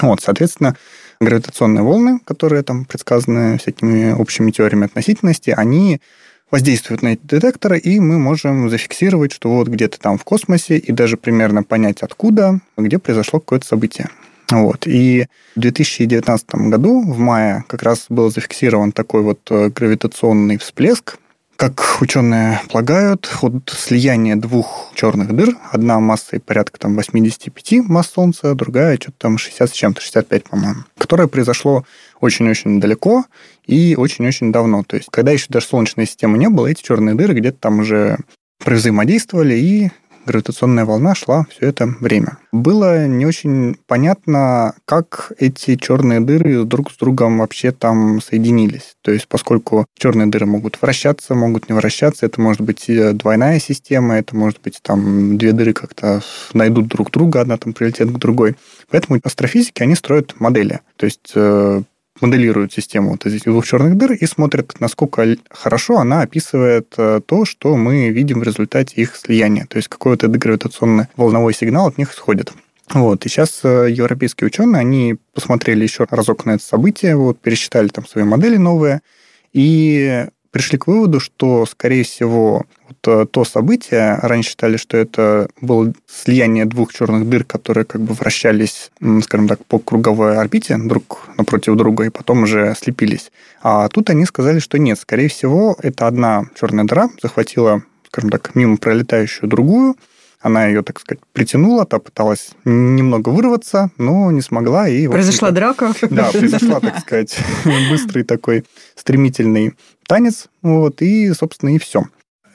Вот, 0.02 0.20
соответственно, 0.20 0.76
гравитационные 1.20 1.82
волны, 1.82 2.20
которые 2.24 2.62
там 2.62 2.84
предсказаны 2.84 3.58
всякими 3.58 4.12
общими 4.12 4.50
теориями 4.50 4.86
относительности, 4.86 5.50
они 5.50 6.00
воздействуют 6.50 7.02
на 7.02 7.08
эти 7.14 7.20
детекторы, 7.23 7.79
и 7.79 8.00
мы 8.00 8.19
можем 8.19 8.69
зафиксировать, 8.69 9.32
что 9.32 9.50
вот 9.50 9.69
где-то 9.69 9.99
там 9.99 10.19
в 10.19 10.25
космосе, 10.25 10.79
и 10.79 10.93
даже 10.93 11.17
примерно 11.17 11.62
понять, 11.62 12.02
откуда, 12.02 12.61
где 12.76 12.99
произошло 12.99 13.41
какое-то 13.41 13.67
событие. 13.67 14.08
Вот. 14.50 14.87
И 14.87 15.26
в 15.55 15.61
2019 15.61 16.55
году, 16.55 17.02
в 17.02 17.19
мае, 17.19 17.64
как 17.69 17.82
раз 17.82 18.06
был 18.08 18.31
зафиксирован 18.31 18.93
такой 18.93 19.23
вот 19.23 19.41
э, 19.50 19.69
гравитационный 19.69 20.58
всплеск, 20.58 21.19
как 21.60 21.98
ученые 22.00 22.58
полагают, 22.70 23.30
от 23.42 23.68
слияния 23.68 24.34
двух 24.34 24.92
черных 24.94 25.36
дыр, 25.36 25.58
одна 25.70 26.00
массой 26.00 26.40
порядка 26.40 26.80
там, 26.80 26.96
85 26.96 27.86
масс 27.86 28.12
Солнца, 28.12 28.54
другая 28.54 28.96
что-то 28.96 29.18
там 29.18 29.36
60 29.36 29.68
с 29.68 29.72
чем-то, 29.74 30.00
65, 30.00 30.44
по-моему, 30.44 30.84
которое 30.96 31.28
произошло 31.28 31.84
очень-очень 32.22 32.80
далеко 32.80 33.26
и 33.66 33.94
очень-очень 33.94 34.52
давно. 34.52 34.84
То 34.84 34.96
есть, 34.96 35.10
когда 35.12 35.32
еще 35.32 35.48
даже 35.50 35.66
Солнечной 35.66 36.06
системы 36.06 36.38
не 36.38 36.48
было, 36.48 36.66
эти 36.66 36.82
черные 36.82 37.14
дыры 37.14 37.34
где-то 37.34 37.58
там 37.58 37.80
уже 37.80 38.16
взаимодействовали 38.64 39.54
и 39.54 39.90
гравитационная 40.26 40.84
волна 40.84 41.14
шла 41.14 41.46
все 41.50 41.67
это 41.67 41.87
время. 42.00 42.38
Было 42.52 43.06
не 43.06 43.26
очень 43.26 43.76
понятно, 43.87 44.75
как 44.84 45.32
эти 45.38 45.76
черные 45.76 46.20
дыры 46.20 46.64
друг 46.64 46.90
с 46.90 46.96
другом 46.96 47.38
вообще 47.38 47.72
там 47.72 48.20
соединились. 48.20 48.96
То 49.02 49.12
есть, 49.12 49.28
поскольку 49.28 49.87
черные 49.99 50.26
дыры 50.26 50.46
могут 50.46 50.81
вращаться, 50.81 51.34
могут 51.34 51.69
не 51.69 51.75
вращаться, 51.75 52.26
это 52.26 52.40
может 52.40 52.61
быть 52.61 52.90
двойная 53.14 53.58
система, 53.61 54.17
это 54.17 54.37
может 54.37 54.61
быть 54.62 54.81
там 54.82 55.38
две 55.38 55.52
дыры 55.52 55.72
как-то 55.72 56.23
найдут 56.52 56.88
друг 56.88 57.11
друга, 57.11 57.40
одна 57.40 57.56
там 57.56 57.73
прилетит 57.73 58.11
к 58.11 58.18
другой. 58.18 58.56
Поэтому 58.90 59.21
астрофизики, 59.23 59.83
они 59.83 59.94
строят 59.94 60.38
модели. 60.40 60.80
То 60.97 61.06
есть 61.06 61.33
э, 61.35 61.83
моделируют 62.20 62.72
систему 62.72 63.10
вот 63.12 63.26
этих 63.26 63.44
двух 63.44 63.66
черных 63.66 63.96
дыр 63.96 64.12
и 64.12 64.26
смотрят, 64.26 64.78
насколько 64.80 65.36
хорошо 65.50 65.98
она 65.98 66.22
описывает 66.22 66.94
э, 66.96 67.20
то, 67.24 67.44
что 67.44 67.76
мы 67.76 68.10
видим 68.10 68.40
в 68.40 68.42
результате 68.42 69.00
их 69.00 69.16
слияния. 69.16 69.66
То 69.66 69.76
есть 69.76 69.88
какой-то 69.88 70.28
дегравитационный 70.28 71.06
волновой 71.16 71.54
сигнал 71.54 71.88
от 71.88 71.98
них 71.98 72.12
исходит. 72.12 72.52
Вот. 72.92 73.24
И 73.24 73.28
сейчас 73.28 73.60
э, 73.62 73.88
европейские 73.90 74.46
ученые, 74.46 74.80
они 74.80 75.16
посмотрели 75.34 75.82
еще 75.82 76.06
разок 76.10 76.44
на 76.44 76.52
это 76.52 76.64
событие, 76.64 77.16
вот, 77.16 77.40
пересчитали 77.40 77.88
там 77.88 78.06
свои 78.06 78.24
модели 78.24 78.56
новые, 78.56 79.00
и 79.52 80.26
пришли 80.50 80.78
к 80.78 80.87
выводу, 80.87 81.21
что, 81.21 81.66
скорее 81.66 82.04
всего, 82.04 82.64
вот 82.88 82.99
э, 83.07 83.26
то 83.30 83.45
событие, 83.45 84.19
раньше 84.23 84.50
считали, 84.50 84.76
что 84.76 84.97
это 84.97 85.49
было 85.61 85.92
слияние 86.07 86.64
двух 86.64 86.92
черных 86.92 87.28
дыр, 87.28 87.45
которые 87.45 87.85
как 87.85 88.00
бы 88.00 88.14
вращались, 88.14 88.90
скажем 89.23 89.49
так, 89.49 89.64
по 89.64 89.78
круговой 89.78 90.37
орбите 90.37 90.76
друг 90.76 91.28
напротив 91.38 91.76
друга, 91.76 92.04
и 92.04 92.11
потом 92.11 92.42
уже 92.42 92.75
слепились. 92.80 93.30
А 93.62 93.88
тут 93.88 94.11
они 94.11 94.26
сказали, 94.26 94.59
что 94.59 94.78
нет, 94.78 94.99
скорее 94.99 95.28
всего, 95.28 95.76
это 95.83 96.07
одна 96.07 96.47
черная 96.59 96.85
дыра 96.85 97.09
захватила, 97.23 97.83
скажем 98.09 98.30
так, 98.30 98.54
мимо 98.54 98.76
пролетающую 98.76 99.49
другую, 99.49 99.97
она 100.40 100.66
ее, 100.66 100.82
так 100.82 100.99
сказать, 101.00 101.20
притянула, 101.32 101.85
та 101.85 101.99
пыталась 101.99 102.50
немного 102.64 103.28
вырваться, 103.28 103.90
но 103.99 104.30
не 104.30 104.40
смогла. 104.40 104.88
И, 104.88 105.06
произошла 105.06 105.50
драка. 105.50 105.92
Да, 106.11 106.30
произошла, 106.30 106.80
так 106.80 107.00
сказать, 107.00 107.37
быстрый 107.90 108.25
такой 108.25 108.64
стремительный 108.94 109.75
танец, 110.06 110.49
вот, 110.62 111.02
и, 111.02 111.32
собственно, 111.35 111.75
и 111.75 111.78
все. 111.78 112.04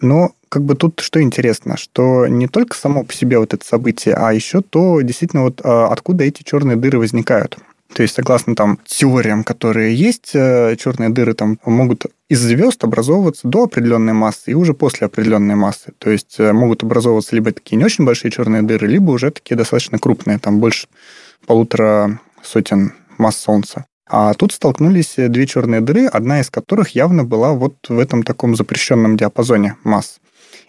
Но 0.01 0.31
как 0.49 0.63
бы 0.63 0.75
тут 0.75 0.99
что 0.99 1.21
интересно, 1.21 1.77
что 1.77 2.27
не 2.27 2.47
только 2.47 2.75
само 2.75 3.03
по 3.03 3.13
себе 3.13 3.39
вот 3.39 3.53
это 3.53 3.65
событие, 3.65 4.15
а 4.15 4.33
еще 4.33 4.61
то, 4.61 5.01
действительно, 5.01 5.43
вот 5.43 5.61
а, 5.63 5.87
откуда 5.87 6.23
эти 6.23 6.43
черные 6.43 6.75
дыры 6.75 6.99
возникают. 6.99 7.57
То 7.95 8.01
есть, 8.01 8.15
согласно 8.15 8.55
там 8.55 8.77
теориям, 8.85 9.45
которые 9.45 9.95
есть, 9.95 10.31
э, 10.33 10.75
черные 10.77 11.11
дыры 11.11 11.33
там 11.33 11.57
могут 11.65 12.07
из 12.27 12.41
звезд 12.41 12.83
образовываться 12.83 13.47
до 13.47 13.63
определенной 13.63 14.11
массы 14.11 14.51
и 14.51 14.53
уже 14.53 14.73
после 14.73 15.07
определенной 15.07 15.55
массы. 15.55 15.93
То 15.97 16.09
есть 16.09 16.35
э, 16.37 16.51
могут 16.51 16.83
образовываться 16.83 17.33
либо 17.33 17.53
такие 17.53 17.77
не 17.77 17.85
очень 17.85 18.03
большие 18.03 18.31
черные 18.31 18.63
дыры, 18.63 18.87
либо 18.87 19.11
уже 19.11 19.31
такие 19.31 19.55
достаточно 19.55 19.97
крупные, 19.97 20.39
там 20.39 20.59
больше 20.59 20.89
полутора 21.47 22.19
сотен 22.43 22.91
масс 23.17 23.37
Солнца. 23.37 23.85
А 24.09 24.33
тут 24.33 24.51
столкнулись 24.51 25.13
две 25.15 25.47
черные 25.47 25.79
дыры, 25.79 26.07
одна 26.07 26.41
из 26.41 26.49
которых 26.49 26.89
явно 26.89 27.23
была 27.23 27.53
вот 27.53 27.75
в 27.87 27.97
этом 27.97 28.23
таком 28.23 28.57
запрещенном 28.57 29.15
диапазоне 29.15 29.77
масс. 29.85 30.19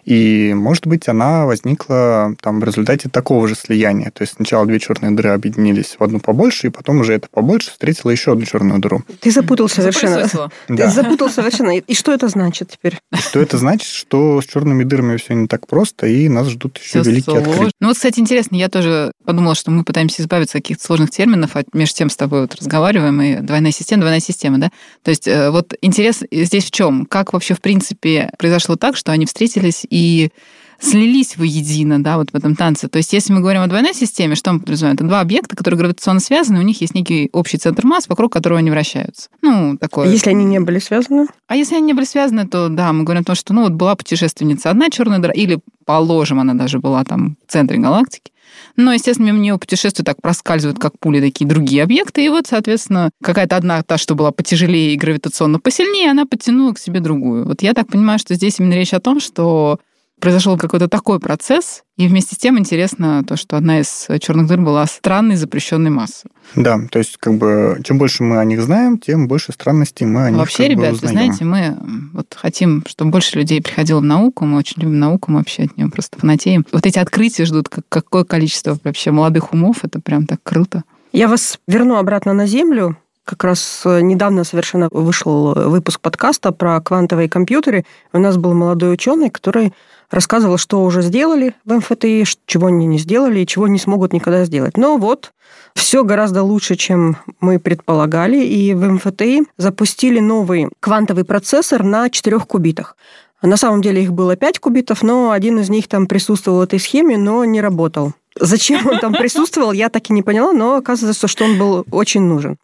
И, 0.07 0.53
может 0.53 0.87
быть, 0.87 1.09
она 1.09 1.45
возникла 1.45 2.33
там 2.41 2.61
в 2.61 2.63
результате 2.63 3.09
такого 3.09 3.45
же 3.45 3.55
слияния. 3.55 4.09
То 4.11 4.21
есть 4.21 4.35
сначала 4.37 4.65
две 4.65 4.79
черные 4.79 5.11
дыры 5.11 5.31
объединились 5.31 5.97
в 5.99 6.01
одну 6.01 6.21
побольше, 6.21 6.67
и 6.67 6.69
потом 6.69 7.01
уже 7.01 7.13
это 7.13 7.27
побольше 7.29 7.71
встретила 7.71 8.09
еще 8.09 8.31
одну 8.31 8.45
черную 8.45 8.79
дыру. 8.79 9.03
Ты 9.19 9.31
запутал 9.31 9.67
совершенно. 9.67 10.25
Ты 10.67 10.87
запутал 10.87 11.29
совершенно. 11.29 11.77
И 11.77 11.93
что 11.93 12.13
это 12.13 12.29
значит 12.29 12.69
теперь? 12.71 12.99
Что 13.13 13.41
это 13.41 13.57
значит, 13.57 13.89
что 13.89 14.41
с 14.41 14.45
черными 14.45 14.85
дырами 14.85 15.17
все 15.17 15.33
не 15.33 15.47
так 15.47 15.67
просто, 15.67 16.07
и 16.07 16.29
нас 16.29 16.47
ждут 16.47 16.77
еще 16.77 17.01
все 17.01 17.11
великие 17.11 17.39
открытия. 17.39 17.71
Ну 17.81 17.87
вот, 17.89 17.97
кстати, 17.97 18.21
интересно, 18.21 18.55
я 18.55 18.69
тоже 18.69 19.11
подумала, 19.25 19.55
что 19.55 19.71
мы 19.71 19.83
пытаемся 19.83 20.21
избавиться 20.21 20.57
от 20.57 20.63
каких-то 20.63 20.85
сложных 20.85 21.09
терминов, 21.09 21.57
а 21.57 21.63
между 21.73 21.97
тем 21.97 22.09
с 22.09 22.15
тобой 22.15 22.41
вот 22.41 22.55
разговариваем, 22.55 23.21
и 23.21 23.35
двойная 23.41 23.73
система, 23.73 24.03
двойная 24.03 24.21
система, 24.21 24.57
да? 24.57 24.71
То 25.03 25.09
есть 25.09 25.27
э, 25.27 25.49
вот 25.49 25.73
интерес 25.81 26.23
здесь 26.31 26.63
в 26.63 26.71
чем? 26.71 27.05
Как 27.05 27.33
вообще, 27.33 27.55
в 27.55 27.59
принципе, 27.59 28.31
произошло 28.37 28.77
так, 28.77 28.95
что 28.95 29.11
они 29.11 29.25
встретились 29.25 29.85
и 29.89 29.96
e 29.97 30.31
слились 30.79 31.37
воедино, 31.37 32.03
да, 32.03 32.17
вот 32.17 32.31
в 32.31 32.35
этом 32.35 32.55
танце. 32.55 32.87
То 32.87 32.97
есть, 32.97 33.13
если 33.13 33.33
мы 33.33 33.39
говорим 33.39 33.61
о 33.61 33.67
двойной 33.67 33.93
системе, 33.93 34.35
что 34.35 34.53
мы 34.53 34.59
подразумеваем? 34.59 34.95
Это 34.95 35.03
два 35.05 35.21
объекта, 35.21 35.55
которые 35.55 35.77
гравитационно 35.79 36.19
связаны, 36.19 36.59
у 36.59 36.63
них 36.63 36.81
есть 36.81 36.95
некий 36.95 37.29
общий 37.33 37.57
центр 37.57 37.85
масс, 37.85 38.07
вокруг 38.07 38.31
которого 38.31 38.59
они 38.59 38.71
вращаются. 38.71 39.29
Ну, 39.41 39.77
такое. 39.77 40.07
А 40.07 40.11
если 40.11 40.29
они 40.31 40.45
не 40.45 40.59
были 40.59 40.79
связаны? 40.79 41.27
А 41.47 41.55
если 41.55 41.75
они 41.75 41.87
не 41.87 41.93
были 41.93 42.05
связаны, 42.05 42.47
то 42.47 42.69
да, 42.69 42.93
мы 42.93 43.03
говорим 43.03 43.21
о 43.21 43.25
том, 43.25 43.35
что, 43.35 43.53
ну, 43.53 43.63
вот 43.63 43.73
была 43.73 43.95
путешественница 43.95 44.69
одна 44.69 44.89
черная 44.89 45.19
дыра, 45.19 45.33
или, 45.33 45.59
положим, 45.85 46.39
она 46.39 46.53
даже 46.53 46.79
была 46.79 47.03
там 47.03 47.37
в 47.47 47.51
центре 47.51 47.77
галактики, 47.77 48.31
но, 48.75 48.93
естественно, 48.93 49.27
мимо 49.27 49.39
нее 49.39 49.57
путешествуют, 49.57 50.05
так 50.05 50.21
проскальзывают, 50.21 50.79
как 50.79 50.99
пули, 50.99 51.19
такие 51.19 51.47
другие 51.47 51.83
объекты. 51.83 52.25
И 52.25 52.29
вот, 52.29 52.47
соответственно, 52.47 53.09
какая-то 53.23 53.55
одна, 53.55 53.81
та, 53.83 53.97
что 53.97 54.15
была 54.15 54.31
потяжелее 54.31 54.93
и 54.93 54.97
гравитационно 54.97 55.59
посильнее, 55.59 56.11
она 56.11 56.25
подтянула 56.25 56.73
к 56.73 56.79
себе 56.79 56.99
другую. 56.99 57.45
Вот 57.45 57.61
я 57.61 57.73
так 57.73 57.87
понимаю, 57.87 58.19
что 58.19 58.35
здесь 58.35 58.59
именно 58.59 58.73
речь 58.73 58.93
о 58.93 58.99
том, 58.99 59.19
что 59.19 59.79
произошел 60.19 60.57
какой-то 60.57 60.87
такой 60.87 61.19
процесс, 61.19 61.83
и 61.95 62.07
вместе 62.07 62.35
с 62.35 62.37
тем 62.37 62.57
интересно 62.57 63.23
то, 63.23 63.35
что 63.35 63.57
одна 63.57 63.79
из 63.79 64.07
черных 64.19 64.47
дыр 64.47 64.59
была 64.61 64.85
странной 64.87 65.35
запрещенной 65.35 65.89
массы. 65.89 66.27
Да, 66.55 66.79
то 66.91 66.99
есть 66.99 67.17
как 67.17 67.35
бы 67.35 67.79
чем 67.83 67.97
больше 67.97 68.23
мы 68.23 68.39
о 68.39 68.45
них 68.45 68.61
знаем, 68.61 68.97
тем 68.97 69.27
больше 69.27 69.51
странностей 69.51 70.05
мы 70.05 70.25
о 70.25 70.29
них 70.29 70.39
Вообще, 70.39 70.63
как 70.63 70.71
ребят, 70.71 70.93
бы 70.93 70.99
вы 71.01 71.07
знаете, 71.07 71.45
мы 71.45 71.77
вот 72.13 72.35
хотим, 72.35 72.83
чтобы 72.87 73.11
больше 73.11 73.37
людей 73.37 73.61
приходило 73.61 73.99
в 73.99 74.03
науку, 74.05 74.45
мы 74.45 74.57
очень 74.57 74.81
любим 74.81 74.99
науку, 74.99 75.31
мы 75.31 75.39
вообще 75.39 75.63
от 75.63 75.77
нее 75.77 75.89
просто 75.89 76.19
фанатеем. 76.19 76.65
Вот 76.71 76.85
эти 76.85 76.97
открытия 76.99 77.45
ждут 77.45 77.69
как, 77.69 77.85
какое 77.89 78.23
количество 78.23 78.77
вообще 78.83 79.11
молодых 79.11 79.53
умов, 79.53 79.83
это 79.83 79.99
прям 79.99 80.25
так 80.25 80.39
круто. 80.43 80.83
Я 81.11 81.27
вас 81.27 81.59
верну 81.67 81.95
обратно 81.97 82.33
на 82.33 82.47
Землю. 82.47 82.97
Как 83.23 83.43
раз 83.43 83.81
э, 83.85 83.99
недавно 84.01 84.45
совершенно 84.45 84.87
вышел 84.89 85.53
выпуск 85.53 85.99
подкаста 85.99 86.51
про 86.51 86.79
квантовые 86.79 87.27
компьютеры. 87.27 87.85
У 88.13 88.19
нас 88.19 88.37
был 88.37 88.53
молодой 88.53 88.93
ученый, 88.93 89.29
который 89.29 89.73
рассказывал, 90.09 90.57
что 90.57 90.83
уже 90.83 91.01
сделали 91.01 91.53
в 91.65 91.73
МФТИ, 91.73 92.23
чего 92.45 92.67
они 92.67 92.85
не 92.85 92.97
сделали 92.97 93.39
и 93.39 93.47
чего 93.47 93.67
не 93.67 93.79
смогут 93.79 94.13
никогда 94.13 94.45
сделать. 94.45 94.77
Но 94.77 94.97
вот 94.97 95.33
все 95.75 96.03
гораздо 96.03 96.43
лучше, 96.43 96.75
чем 96.75 97.17
мы 97.39 97.59
предполагали, 97.59 98.43
и 98.43 98.73
в 98.73 98.83
МФТИ 98.83 99.43
запустили 99.57 100.19
новый 100.19 100.69
квантовый 100.79 101.23
процессор 101.23 101.83
на 101.83 102.09
4 102.09 102.39
кубитах. 102.39 102.95
На 103.41 103.57
самом 103.57 103.81
деле 103.81 104.01
их 104.01 104.13
было 104.13 104.35
5 104.35 104.59
кубитов, 104.59 105.03
но 105.03 105.31
один 105.31 105.59
из 105.59 105.69
них 105.69 105.87
там 105.87 106.07
присутствовал 106.07 106.59
в 106.59 106.61
этой 106.61 106.79
схеме, 106.79 107.17
но 107.17 107.45
не 107.45 107.61
работал. 107.61 108.13
Зачем 108.39 108.87
он 108.87 108.99
там 108.99 109.13
присутствовал, 109.13 109.71
я 109.71 109.89
так 109.89 110.09
и 110.09 110.13
не 110.13 110.23
поняла, 110.23 110.53
но 110.53 110.75
оказывается, 110.75 111.27
что 111.27 111.45
он 111.45 111.57
был 111.57 111.85
очень 111.91 112.21
нужен. 112.21 112.57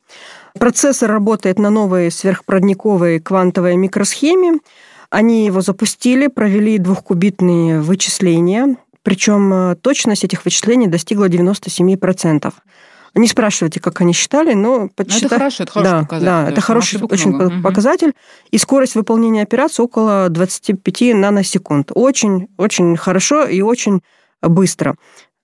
Процессор 0.60 1.10
работает 1.12 1.58
на 1.58 1.70
новой 1.70 2.12
сверхпроводниковой 2.12 3.20
квантовой 3.20 3.76
микросхеме. 3.76 4.60
Они 5.14 5.46
его 5.46 5.62
запустили, 5.62 6.26
провели 6.26 6.80
двухкубитные 6.80 7.80
вычисления, 7.82 8.78
причем 9.04 9.54
э, 9.54 9.76
точность 9.76 10.24
этих 10.24 10.44
вычислений 10.44 10.88
достигла 10.88 11.30
97%. 11.30 12.52
Не 13.14 13.28
спрашивайте, 13.28 13.80
как 13.80 14.02
они 14.02 14.14
считали, 14.14 14.56
но 14.56 14.90
подсчитали... 14.90 15.28
это 15.28 15.36
хорошо, 15.36 15.64
это 15.66 15.72
хороший 15.72 15.92
да, 15.92 16.02
показатель. 16.02 16.26
Да, 16.26 16.50
это 16.50 16.62
хороший 16.62 17.04
очень 17.04 17.30
много. 17.30 17.62
показатель. 17.62 18.14
И 18.50 18.58
скорость 18.58 18.96
выполнения 18.96 19.44
операции 19.44 19.84
около 19.84 20.30
25 20.30 21.14
наносекунд. 21.14 21.92
Очень, 21.94 22.48
очень 22.58 22.98
хорошо 22.98 23.46
и 23.46 23.62
очень 23.62 24.02
быстро. 24.42 24.96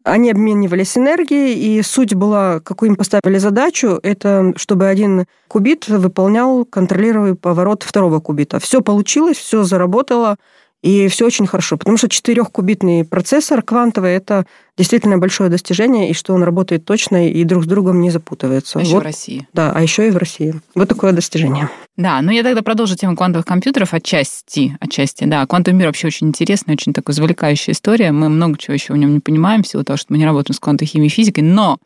Они 0.10 0.32
обменивались 0.32 0.98
энергией, 0.98 1.54
и 1.54 1.82
суть 1.84 2.16
была, 2.16 2.60
какую 2.62 2.90
им 2.90 2.96
поставили 2.96 3.38
задачу, 3.38 4.00
это 4.02 4.54
чтобы 4.56 4.88
один 4.88 5.26
кубит 5.48 5.88
выполнял 5.88 6.66
контролируемый 6.66 7.36
поворот 7.36 7.84
второго 7.84 8.20
кубита. 8.20 8.60
Все 8.60 8.82
получилось, 8.82 9.38
все 9.38 9.64
заработало, 9.64 10.38
и 10.82 11.10
все 11.10 11.26
очень 11.26 11.46
хорошо, 11.46 11.78
потому 11.78 11.98
что 11.98 12.08
четырехкубитный 12.08 13.04
процессор 13.04 13.62
квантовый– 13.62 14.14
это 14.16 14.46
действительно 14.78 15.18
большое 15.18 15.50
достижение, 15.50 16.10
и 16.10 16.14
что 16.14 16.34
он 16.34 16.42
работает 16.42 16.86
точно 16.86 17.30
и 17.30 17.44
друг 17.44 17.66
с 17.66 17.68
другом 17.68 18.00
не 18.00 18.12
запутывается. 18.12 18.80
А 18.80 18.82
еще 18.82 18.94
вот, 18.94 19.02
в 19.02 19.04
России. 19.04 19.48
Да, 19.52 19.74
а 19.76 19.82
еще 19.82 20.08
и 20.08 20.12
в 20.12 20.16
России. 20.16 20.56
Вот 20.76 20.88
такое 20.88 21.12
достижение. 21.12 21.70
Да, 21.98 22.22
ну 22.22 22.32
я 22.32 22.44
тогда 22.44 22.62
продолжу 22.62 22.96
тему 22.96 23.18
квантовых 23.18 23.46
компьютеров 23.46 23.94
отчасти, 23.94 24.78
отчасти, 24.80 25.26
да. 25.26 25.46
Квантовый 25.46 25.78
мир 25.78 25.88
вообще 25.88 26.08
очень 26.08 26.28
интересный, 26.28 26.76
очень 26.76 26.94
такой 26.94 27.14
завлекающая 27.14 27.74
история. 27.74 28.14
Мы 28.14 28.30
много 28.30 28.58
чего 28.58 28.74
еще 28.74 28.94
в 28.94 28.98
нем 28.98 29.14
не 29.14 29.20
понимаем, 29.20 29.64
всего 29.64 29.84
того, 29.84 29.98
что 29.98 30.14
мы 30.14 30.18
не 30.18 30.26
работаем 30.26 30.56
с 30.56 30.60
квантовой 30.62 30.88
химией 30.88 31.08
и 31.08 31.14
физикой, 31.14 31.44
но 31.44 31.78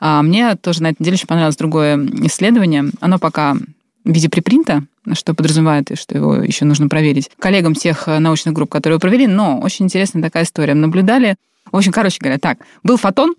а, 0.00 0.22
мне 0.22 0.54
тоже 0.56 0.82
на 0.82 0.88
этой 0.88 1.02
неделе 1.02 1.16
очень 1.16 1.26
понравилось 1.26 1.56
другое 1.56 1.98
исследование. 2.24 2.86
Оно 3.00 3.18
пока 3.18 3.56
в 4.04 4.12
виде 4.12 4.28
припринта, 4.28 4.84
что 5.12 5.34
подразумевает, 5.34 5.90
что 5.98 6.16
его 6.16 6.36
еще 6.36 6.64
нужно 6.64 6.88
проверить 6.88 7.30
коллегам 7.38 7.74
тех 7.74 8.08
э, 8.08 8.18
научных 8.18 8.54
групп, 8.54 8.70
которые 8.70 8.94
его 8.94 9.00
провели. 9.00 9.26
Но 9.26 9.60
очень 9.60 9.86
интересная 9.86 10.22
такая 10.22 10.44
история. 10.44 10.74
Наблюдали 10.74 11.36
в 11.70 11.76
общем, 11.76 11.92
короче 11.92 12.18
говоря, 12.18 12.38
так, 12.38 12.58
был 12.82 12.96
фотон, 12.96 13.34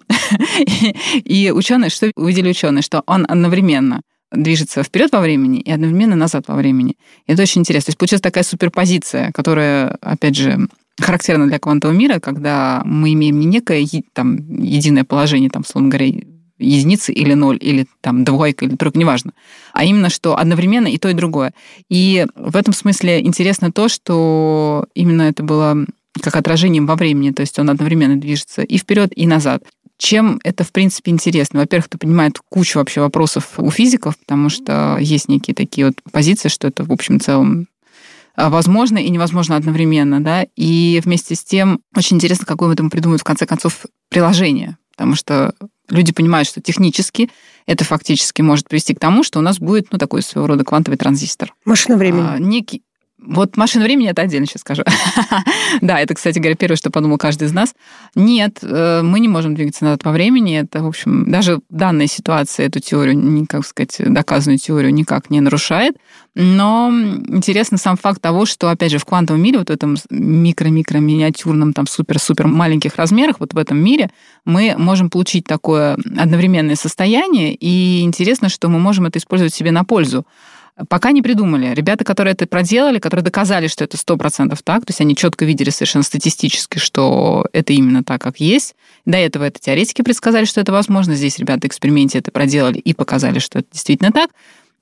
и 1.15 1.51
ученые, 1.53 1.89
что 1.89 2.11
увидели 2.15 2.49
ученые, 2.49 2.81
что 2.81 3.03
он 3.05 3.25
одновременно 3.27 4.01
движется 4.31 4.83
вперед 4.83 5.11
во 5.11 5.19
времени 5.19 5.59
и 5.59 5.71
одновременно 5.71 6.15
назад 6.15 6.45
во 6.47 6.55
времени. 6.55 6.95
И 7.27 7.33
это 7.33 7.41
очень 7.41 7.61
интересно. 7.61 7.87
То 7.87 7.89
есть 7.89 7.97
получилась 7.97 8.21
такая 8.21 8.43
суперпозиция, 8.45 9.31
которая, 9.33 9.97
опять 10.01 10.35
же, 10.35 10.69
характерна 10.99 11.47
для 11.47 11.59
квантового 11.59 11.95
мира, 11.95 12.19
когда 12.19 12.81
мы 12.85 13.13
имеем 13.13 13.39
не 13.39 13.45
некое 13.45 13.85
там, 14.13 14.37
единое 14.61 15.03
положение, 15.03 15.49
там, 15.49 15.63
условно 15.63 15.89
говоря, 15.89 16.11
единицы 16.61 17.11
или 17.11 17.33
ноль, 17.33 17.57
или 17.59 17.87
там 18.01 18.23
двойка, 18.23 18.65
или 18.65 18.75
тройка, 18.75 18.99
неважно. 18.99 19.33
А 19.73 19.83
именно, 19.83 20.09
что 20.09 20.37
одновременно 20.37 20.87
и 20.87 20.97
то, 20.97 21.09
и 21.09 21.13
другое. 21.13 21.53
И 21.89 22.25
в 22.35 22.55
этом 22.55 22.73
смысле 22.73 23.21
интересно 23.21 23.71
то, 23.71 23.89
что 23.89 24.85
именно 24.93 25.23
это 25.23 25.43
было 25.43 25.85
как 26.21 26.35
отражением 26.35 26.85
во 26.85 26.95
времени, 26.95 27.31
то 27.31 27.41
есть 27.41 27.57
он 27.57 27.69
одновременно 27.69 28.17
движется 28.17 28.61
и 28.61 28.77
вперед, 28.77 29.11
и 29.15 29.25
назад. 29.27 29.63
Чем 29.97 30.39
это, 30.43 30.63
в 30.63 30.71
принципе, 30.71 31.11
интересно? 31.11 31.59
Во-первых, 31.59 31.87
это 31.87 31.97
поднимает 31.97 32.39
кучу 32.49 32.79
вообще 32.79 33.01
вопросов 33.01 33.53
у 33.57 33.69
физиков, 33.69 34.17
потому 34.17 34.49
что 34.49 34.97
есть 34.99 35.29
некие 35.29 35.53
такие 35.53 35.87
вот 35.87 35.95
позиции, 36.11 36.49
что 36.49 36.67
это, 36.67 36.83
в 36.83 36.91
общем 36.91 37.19
целом, 37.19 37.67
а, 38.35 38.49
возможно 38.49 38.97
и 38.97 39.09
невозможно 39.09 39.55
одновременно, 39.55 40.23
да, 40.23 40.45
и 40.55 41.01
вместе 41.03 41.35
с 41.35 41.43
тем 41.43 41.81
очень 41.95 42.17
интересно, 42.17 42.45
какое 42.45 42.69
мы 42.69 42.73
этому 42.73 42.89
придумают 42.89 43.21
в 43.21 43.25
конце 43.25 43.45
концов 43.45 43.85
приложение, 44.09 44.77
потому 44.91 45.15
что 45.15 45.53
люди 45.91 46.12
понимают, 46.12 46.48
что 46.48 46.62
технически 46.62 47.29
это 47.67 47.83
фактически 47.86 48.41
может 48.41 48.67
привести 48.67 48.95
к 48.95 49.00
тому, 49.00 49.24
что 49.24 49.39
у 49.39 49.41
нас 49.41 49.60
будет, 49.60 49.91
ну, 49.91 49.98
такой 49.98 50.21
своего 50.24 50.48
рода 50.48 50.63
квантовый 50.63 50.98
транзистор. 50.98 51.53
Машина 51.65 51.98
времени. 51.98 52.27
А, 52.27 52.39
некий, 52.39 52.83
вот 53.21 53.55
машина 53.55 53.85
времени 53.85 54.09
это 54.09 54.23
отдельно 54.23 54.47
сейчас 54.47 54.61
скажу. 54.61 54.83
да, 55.81 55.99
это, 55.99 56.15
кстати 56.15 56.39
говоря, 56.39 56.55
первое, 56.55 56.75
что 56.75 56.89
подумал 56.89 57.17
каждый 57.17 57.47
из 57.47 57.53
нас. 57.53 57.75
Нет, 58.15 58.59
э, 58.63 59.01
мы 59.03 59.19
не 59.19 59.27
можем 59.27 59.53
двигаться 59.53 59.85
назад 59.85 60.03
по 60.03 60.11
времени. 60.11 60.59
Это, 60.59 60.83
в 60.83 60.87
общем, 60.87 61.31
даже 61.31 61.59
данная 61.69 62.07
ситуация 62.07 62.65
эту 62.65 62.79
теорию, 62.79 63.45
как 63.47 63.65
сказать, 63.65 63.95
доказанную 63.99 64.57
теорию 64.57 64.93
никак 64.93 65.29
не 65.29 65.39
нарушает. 65.39 65.97
Но 66.33 66.89
интересно 66.91 67.77
сам 67.77 67.95
факт 67.95 68.21
того, 68.21 68.45
что, 68.45 68.69
опять 68.69 68.91
же, 68.91 68.97
в 68.97 69.05
квантовом 69.05 69.41
мире, 69.41 69.59
вот 69.59 69.69
в 69.69 69.71
этом 69.71 69.97
микро-микро-миниатюрном, 70.09 71.73
там, 71.73 71.85
супер-супер 71.85 72.47
маленьких 72.47 72.95
размерах, 72.95 73.39
вот 73.39 73.53
в 73.53 73.57
этом 73.57 73.77
мире 73.77 74.09
мы 74.45 74.75
можем 74.77 75.09
получить 75.09 75.45
такое 75.45 75.95
одновременное 76.17 76.75
состояние, 76.75 77.53
и 77.53 78.01
интересно, 78.01 78.49
что 78.49 78.69
мы 78.69 78.79
можем 78.79 79.05
это 79.05 79.19
использовать 79.19 79.53
себе 79.53 79.71
на 79.71 79.83
пользу. 79.83 80.25
Пока 80.87 81.11
не 81.11 81.21
придумали. 81.21 81.73
Ребята, 81.73 82.03
которые 82.03 82.33
это 82.33 82.47
проделали, 82.47 82.99
которые 82.99 83.23
доказали, 83.23 83.67
что 83.67 83.83
это 83.83 83.97
100% 83.97 84.57
так, 84.63 84.85
то 84.85 84.89
есть 84.89 85.01
они 85.01 85.15
четко 85.15 85.45
видели 85.45 85.69
совершенно 85.69 86.03
статистически, 86.03 86.79
что 86.79 87.45
это 87.53 87.73
именно 87.73 88.03
так, 88.03 88.21
как 88.21 88.39
есть. 88.39 88.75
До 89.05 89.17
этого 89.17 89.43
это 89.43 89.59
теоретики 89.59 90.01
предсказали, 90.01 90.45
что 90.45 90.61
это 90.61 90.71
возможно. 90.71 91.15
Здесь 91.15 91.37
ребята 91.39 91.61
в 91.61 91.65
эксперименте 91.65 92.19
это 92.19 92.31
проделали 92.31 92.77
и 92.77 92.93
показали, 92.93 93.39
что 93.39 93.59
это 93.59 93.67
действительно 93.71 94.11
так. 94.11 94.31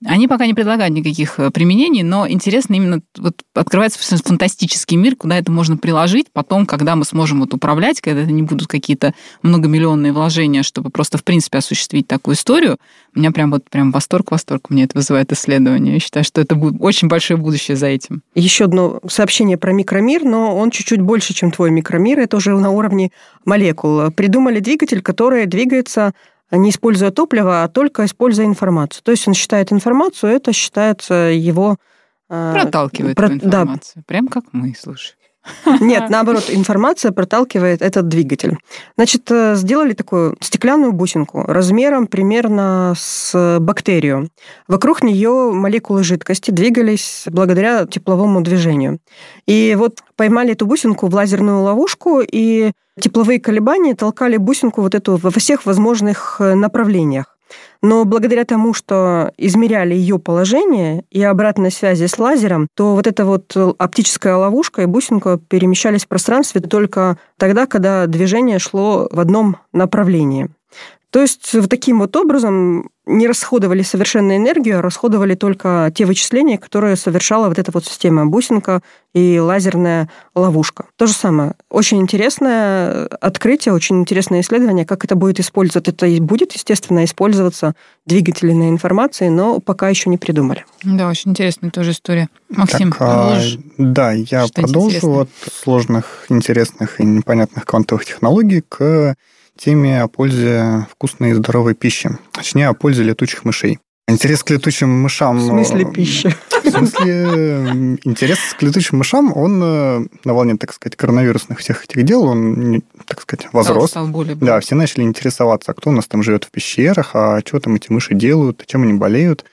Они 0.06 0.29
пока 0.29 0.46
не 0.46 0.53
предлагают 0.53 0.96
никаких 0.96 1.39
э, 1.39 1.51
применений, 1.51 2.03
но 2.03 2.25
интересно 2.27 2.75
именно 2.75 3.01
вот 3.18 3.41
открывается 3.53 4.00
фантастический 4.00 4.96
мир, 4.96 5.18
куда 5.18 5.38
это 5.38 5.51
можно 5.51 5.75
приложить 5.75 6.27
потом, 6.32 6.65
когда 6.65 6.96
мы 6.96 7.03
сможем 7.03 7.41
вот 7.41 7.53
управлять, 7.53 8.00
когда 8.00 8.22
это 8.22 8.32
не 8.32 8.44
будут 8.44 8.68
какие-то 8.68 9.13
многомиллионные 9.44 10.13
вложения, 10.13 10.63
чтобы 10.63 10.89
просто 10.89 11.18
в 11.18 11.25
принципе 11.25 11.58
осуществить 11.58 12.08
такую 12.08 12.36
историю. 12.36 12.77
У 13.13 13.20
меня 13.20 13.32
прям 13.32 13.51
вот 13.51 13.70
прям 13.70 13.91
восторг, 13.91 14.32
восторг 14.32 14.70
мне 14.70 14.86
это 14.86 14.98
вызывает 14.98 15.34
исследование. 15.34 15.96
Я 15.96 16.00
считаю, 16.00 16.24
что 16.24 16.39
это 16.39 16.56
будет 16.56 16.75
очень 16.79 17.10
большое 17.10 17.38
будущее 17.38 17.75
за 17.75 17.88
этим. 17.88 18.22
Еще 18.36 18.65
одно 18.65 19.01
сообщение 19.10 19.58
про 19.58 19.74
микромир, 19.74 20.24
но 20.24 20.56
он 20.56 20.72
чуть-чуть 20.72 21.01
больше, 21.01 21.34
чем 21.34 21.51
твой 21.51 21.72
микромир. 21.72 22.20
Это 22.20 22.38
уже 22.38 22.58
на 22.58 22.70
уровне 22.70 23.12
молекул. 23.44 24.12
Придумали 24.12 24.62
двигатель, 24.62 25.01
который 25.01 25.46
двигается 25.46 26.13
не 26.58 26.70
используя 26.72 27.12
топливо, 27.12 27.63
а 27.63 27.68
только 27.68 28.06
используя 28.06 28.46
информацию. 28.46 29.03
То 29.03 29.12
есть 29.12 29.27
он 29.27 29.34
считает 29.34 29.72
информацию, 29.72 30.32
это 30.32 30.53
считается 30.53 31.13
его... 31.13 31.77
Э, 32.29 32.53
Проталкивает 32.53 33.15
про... 33.15 33.27
информацию. 33.27 33.96
Да. 33.98 34.03
Прям 34.08 34.27
как 34.27 34.46
мы, 34.51 34.74
слушай. 34.77 35.15
Нет, 35.79 36.10
наоборот, 36.10 36.46
информация 36.50 37.12
проталкивает 37.12 37.82
этот 37.82 38.08
двигатель. 38.08 38.58
Значит, 38.96 39.29
э, 39.32 39.56
сделали 39.56 39.94
такую 39.94 40.36
стеклянную 40.41 40.91
бусинку 40.91 41.44
размером 41.44 42.08
примерно 42.08 42.94
с 42.98 43.58
бактерию. 43.60 44.29
Вокруг 44.68 45.03
нее 45.03 45.51
молекулы 45.53 46.03
жидкости 46.03 46.51
двигались 46.51 47.25
благодаря 47.27 47.86
тепловому 47.86 48.41
движению. 48.41 49.00
И 49.46 49.75
вот 49.77 50.00
поймали 50.15 50.53
эту 50.53 50.65
бусинку 50.65 51.08
в 51.08 51.15
лазерную 51.15 51.62
ловушку, 51.62 52.22
и 52.22 52.72
тепловые 53.00 53.39
колебания 53.39 53.96
толкали 53.96 54.38
бусинку 54.38 54.82
вот 54.82 54.96
эту 54.96 55.18
во 55.18 55.32
всех 55.32 55.65
возможных 55.65 56.38
э, 56.39 56.56
направлениях. 56.56 57.38
Но 57.81 58.03
благодаря 58.03 58.43
тому, 58.43 58.74
что 58.74 59.31
измеряли 59.38 59.93
ее 59.93 60.19
положение 60.19 61.05
и 61.09 61.24
обратной 61.24 61.71
связи 61.71 62.07
с 62.07 62.19
лазером, 62.19 62.67
то 62.75 62.95
вот 62.95 63.07
эта 63.07 63.24
вот 63.25 63.55
оптическая 63.55 64.36
ловушка 64.36 64.81
и 64.81 64.86
бусинка 64.86 65.38
перемещались 65.38 66.05
в 66.05 66.09
пространстве 66.09 66.62
только 66.62 67.17
тогда, 67.38 67.67
когда 67.67 68.05
движение 68.05 68.59
шло 68.59 69.07
в 69.12 69.19
одном 69.19 69.57
направлении. 69.71 70.50
То 71.12 71.22
есть 71.22 71.54
вот 71.54 71.70
таким 71.70 72.00
вот 72.00 72.16
образом 72.16 72.89
не 73.08 73.28
расходовали 73.28 73.82
совершенно 73.82 74.38
энергию, 74.38 74.78
а 74.78 74.82
расходовали 74.84 75.34
только 75.34 75.92
те 75.96 76.06
вычисления, 76.06 76.60
которые 76.60 76.96
совершала 76.96 77.48
вот 77.48 77.58
эта 77.58 77.72
вот 77.72 77.86
система 77.86 78.28
бусинка 78.28 78.82
и 79.16 79.39
лазерная 79.39 80.10
ловушка. 80.36 80.86
То 80.96 81.08
же 81.08 81.13
самое. 81.13 81.54
Очень 81.72 82.01
интересное 82.01 83.08
открытие, 83.08 83.74
очень 83.74 84.00
интересное 84.00 84.42
исследование, 84.42 84.86
как 84.86 85.04
это 85.04 85.16
будет 85.16 85.39
использоваться. 85.39 85.92
Это 85.92 86.06
и 86.06 86.20
будет, 86.20 86.54
естественно, 86.54 87.04
использоваться 87.04 87.74
двигательной 88.06 88.70
информации, 88.70 89.30
но 89.30 89.60
пока 89.60 89.89
еще 89.89 90.12
не 90.12 90.20
придумали. 90.20 90.66
Да, 90.84 91.10
очень 91.10 91.32
интересная 91.32 91.72
тоже 91.72 91.92
история. 91.92 92.30
Максим, 92.50 92.92
так, 92.92 93.01
а, 93.01 93.42
да, 93.80 94.12
я 94.12 94.46
продолжу 94.54 95.22
от 95.22 95.30
сложных, 95.51 96.25
интересных 96.30 97.00
и 97.00 97.04
непонятных 97.04 97.66
квантовых 97.66 98.06
технологий 98.06 98.62
к 98.62 99.16
теме 99.60 100.01
о 100.01 100.08
пользе 100.08 100.88
вкусной 100.92 101.32
и 101.32 101.34
здоровой 101.34 101.75
пищи, 101.75 102.10
точнее, 102.32 102.70
о 102.70 102.74
пользе 102.74 103.04
летучих 103.04 103.46
мышей. 103.46 103.80
Интерес 104.08 104.44
к 104.44 104.50
летучим 104.50 104.89
мышам... 104.89 105.38
В 105.38 105.46
смысле 105.46 105.84
э, 105.84 105.94
пищи? 105.94 106.36
В 106.63 106.70
смысле, 106.70 108.00
интерес 108.04 108.39
к 108.58 108.62
летучим 108.63 108.98
мышам, 108.98 109.32
он 109.38 109.62
э, 109.62 110.00
на 110.24 110.34
волне, 110.34 110.58
так 110.58 110.74
сказать, 110.74 110.96
коронавирусных 110.96 111.60
всех 111.60 111.84
этих 111.84 112.04
дел, 112.04 112.24
он, 112.24 112.82
так 113.06 113.22
сказать, 113.22 113.48
возрос. 113.54 113.92
Стал 113.92 114.08
более, 114.08 114.36
более. 114.36 114.56
Да, 114.56 114.60
все 114.62 114.74
начали 114.74 115.04
интересоваться, 115.04 115.72
а 115.72 115.75
кто 115.75 115.92
у 115.92 115.94
нас 115.94 116.08
там 116.08 116.24
живет 116.24 116.46
в 116.46 116.50
пещерах, 116.50 117.12
а 117.13 117.39
что 117.46 117.60
там 117.60 117.75
эти 117.75 117.92
мыши 117.92 118.16
делают, 118.16 118.66
чем 118.66 118.82
они 118.82 118.94
болеют. 118.94 119.46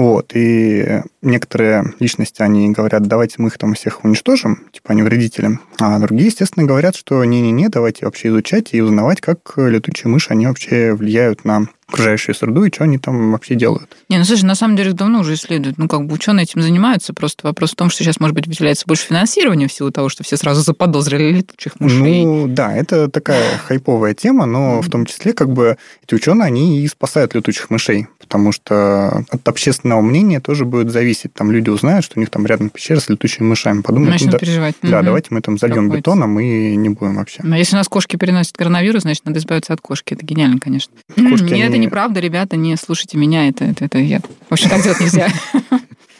Вот, 0.00 0.32
и 0.34 1.02
некоторые 1.20 1.92
личности, 2.00 2.40
они 2.40 2.70
говорят, 2.70 3.02
давайте 3.02 3.34
мы 3.36 3.48
их 3.48 3.58
там 3.58 3.74
всех 3.74 4.02
уничтожим, 4.02 4.64
типа 4.72 4.92
они 4.92 5.02
вредители. 5.02 5.58
А 5.78 5.98
другие, 5.98 6.28
естественно, 6.28 6.64
говорят, 6.64 6.96
что 6.96 7.22
не-не-не, 7.22 7.68
давайте 7.68 8.06
вообще 8.06 8.28
изучать 8.28 8.72
и 8.72 8.80
узнавать, 8.80 9.20
как 9.20 9.40
летучие 9.58 10.10
мыши, 10.10 10.30
они 10.30 10.46
вообще 10.46 10.94
влияют 10.94 11.44
на 11.44 11.66
окружающую 11.90 12.34
среду 12.34 12.64
и 12.64 12.72
что 12.72 12.84
они 12.84 12.98
там 12.98 13.32
вообще 13.32 13.54
делают. 13.54 13.96
Не, 14.08 14.18
ну 14.18 14.24
слушай, 14.24 14.44
на 14.44 14.54
самом 14.54 14.76
деле 14.76 14.92
давно 14.92 15.20
уже 15.20 15.34
исследуют. 15.34 15.78
Ну, 15.78 15.88
как 15.88 16.06
бы 16.06 16.14
ученые 16.14 16.44
этим 16.44 16.62
занимаются. 16.62 17.12
Просто 17.12 17.46
вопрос 17.46 17.72
в 17.72 17.76
том, 17.76 17.90
что 17.90 18.02
сейчас, 18.02 18.20
может 18.20 18.34
быть, 18.34 18.46
выделяется 18.46 18.84
больше 18.86 19.06
финансирования 19.06 19.68
в 19.68 19.72
силу 19.72 19.90
того, 19.90 20.08
что 20.08 20.24
все 20.24 20.36
сразу 20.36 20.62
заподозрили 20.62 21.32
летучих 21.32 21.78
мышей. 21.80 22.24
Ну, 22.24 22.46
да, 22.48 22.74
это 22.74 23.08
такая 23.08 23.58
хайповая 23.66 24.14
тема, 24.14 24.46
но 24.46 24.80
в 24.80 24.88
том 24.88 25.06
числе, 25.06 25.32
как 25.32 25.50
бы, 25.50 25.76
эти 26.06 26.14
ученые, 26.14 26.46
они 26.46 26.80
и 26.80 26.88
спасают 26.88 27.34
летучих 27.34 27.70
мышей, 27.70 28.06
потому 28.18 28.52
что 28.52 29.24
от 29.28 29.48
общественного 29.48 30.00
мнения 30.00 30.40
тоже 30.40 30.64
будет 30.64 30.90
зависеть. 30.90 31.34
Там 31.34 31.50
люди 31.50 31.70
узнают, 31.70 32.04
что 32.04 32.18
у 32.18 32.20
них 32.20 32.30
там 32.30 32.46
рядом 32.46 32.70
пещера 32.70 33.00
с 33.00 33.08
летучими 33.08 33.46
мышами. 33.46 33.82
Подумают, 33.82 34.12
Начнут 34.12 34.32
ну, 34.32 34.32
да, 34.32 34.38
переживать. 34.38 34.74
Да, 34.82 34.98
угу. 34.98 35.06
давайте 35.06 35.28
мы 35.30 35.40
там 35.40 35.58
зальем 35.58 35.86
Какой 35.86 35.98
бетоном 35.98 36.40
и 36.40 36.76
не 36.76 36.88
будем 36.90 37.16
вообще. 37.16 37.40
Но 37.42 37.56
если 37.56 37.74
у 37.74 37.78
нас 37.78 37.88
кошки 37.88 38.16
переносят 38.16 38.56
коронавирус, 38.56 39.02
значит, 39.02 39.24
надо 39.24 39.38
избавиться 39.38 39.72
от 39.72 39.80
кошки. 39.80 40.14
Это 40.14 40.24
гениально, 40.24 40.58
конечно. 40.58 40.92
Кошки, 41.14 41.52
Нет, 41.52 41.72
они... 41.72 41.79
неправда, 41.80 42.20
ребята, 42.20 42.56
не 42.56 42.76
слушайте 42.76 43.18
меня, 43.18 43.48
это, 43.48 43.64
это, 43.64 43.84
это 43.84 43.98
я. 43.98 44.20
В 44.48 44.52
общем, 44.52 44.70
так 44.70 44.82
делать 44.82 45.00
нельзя. 45.00 45.28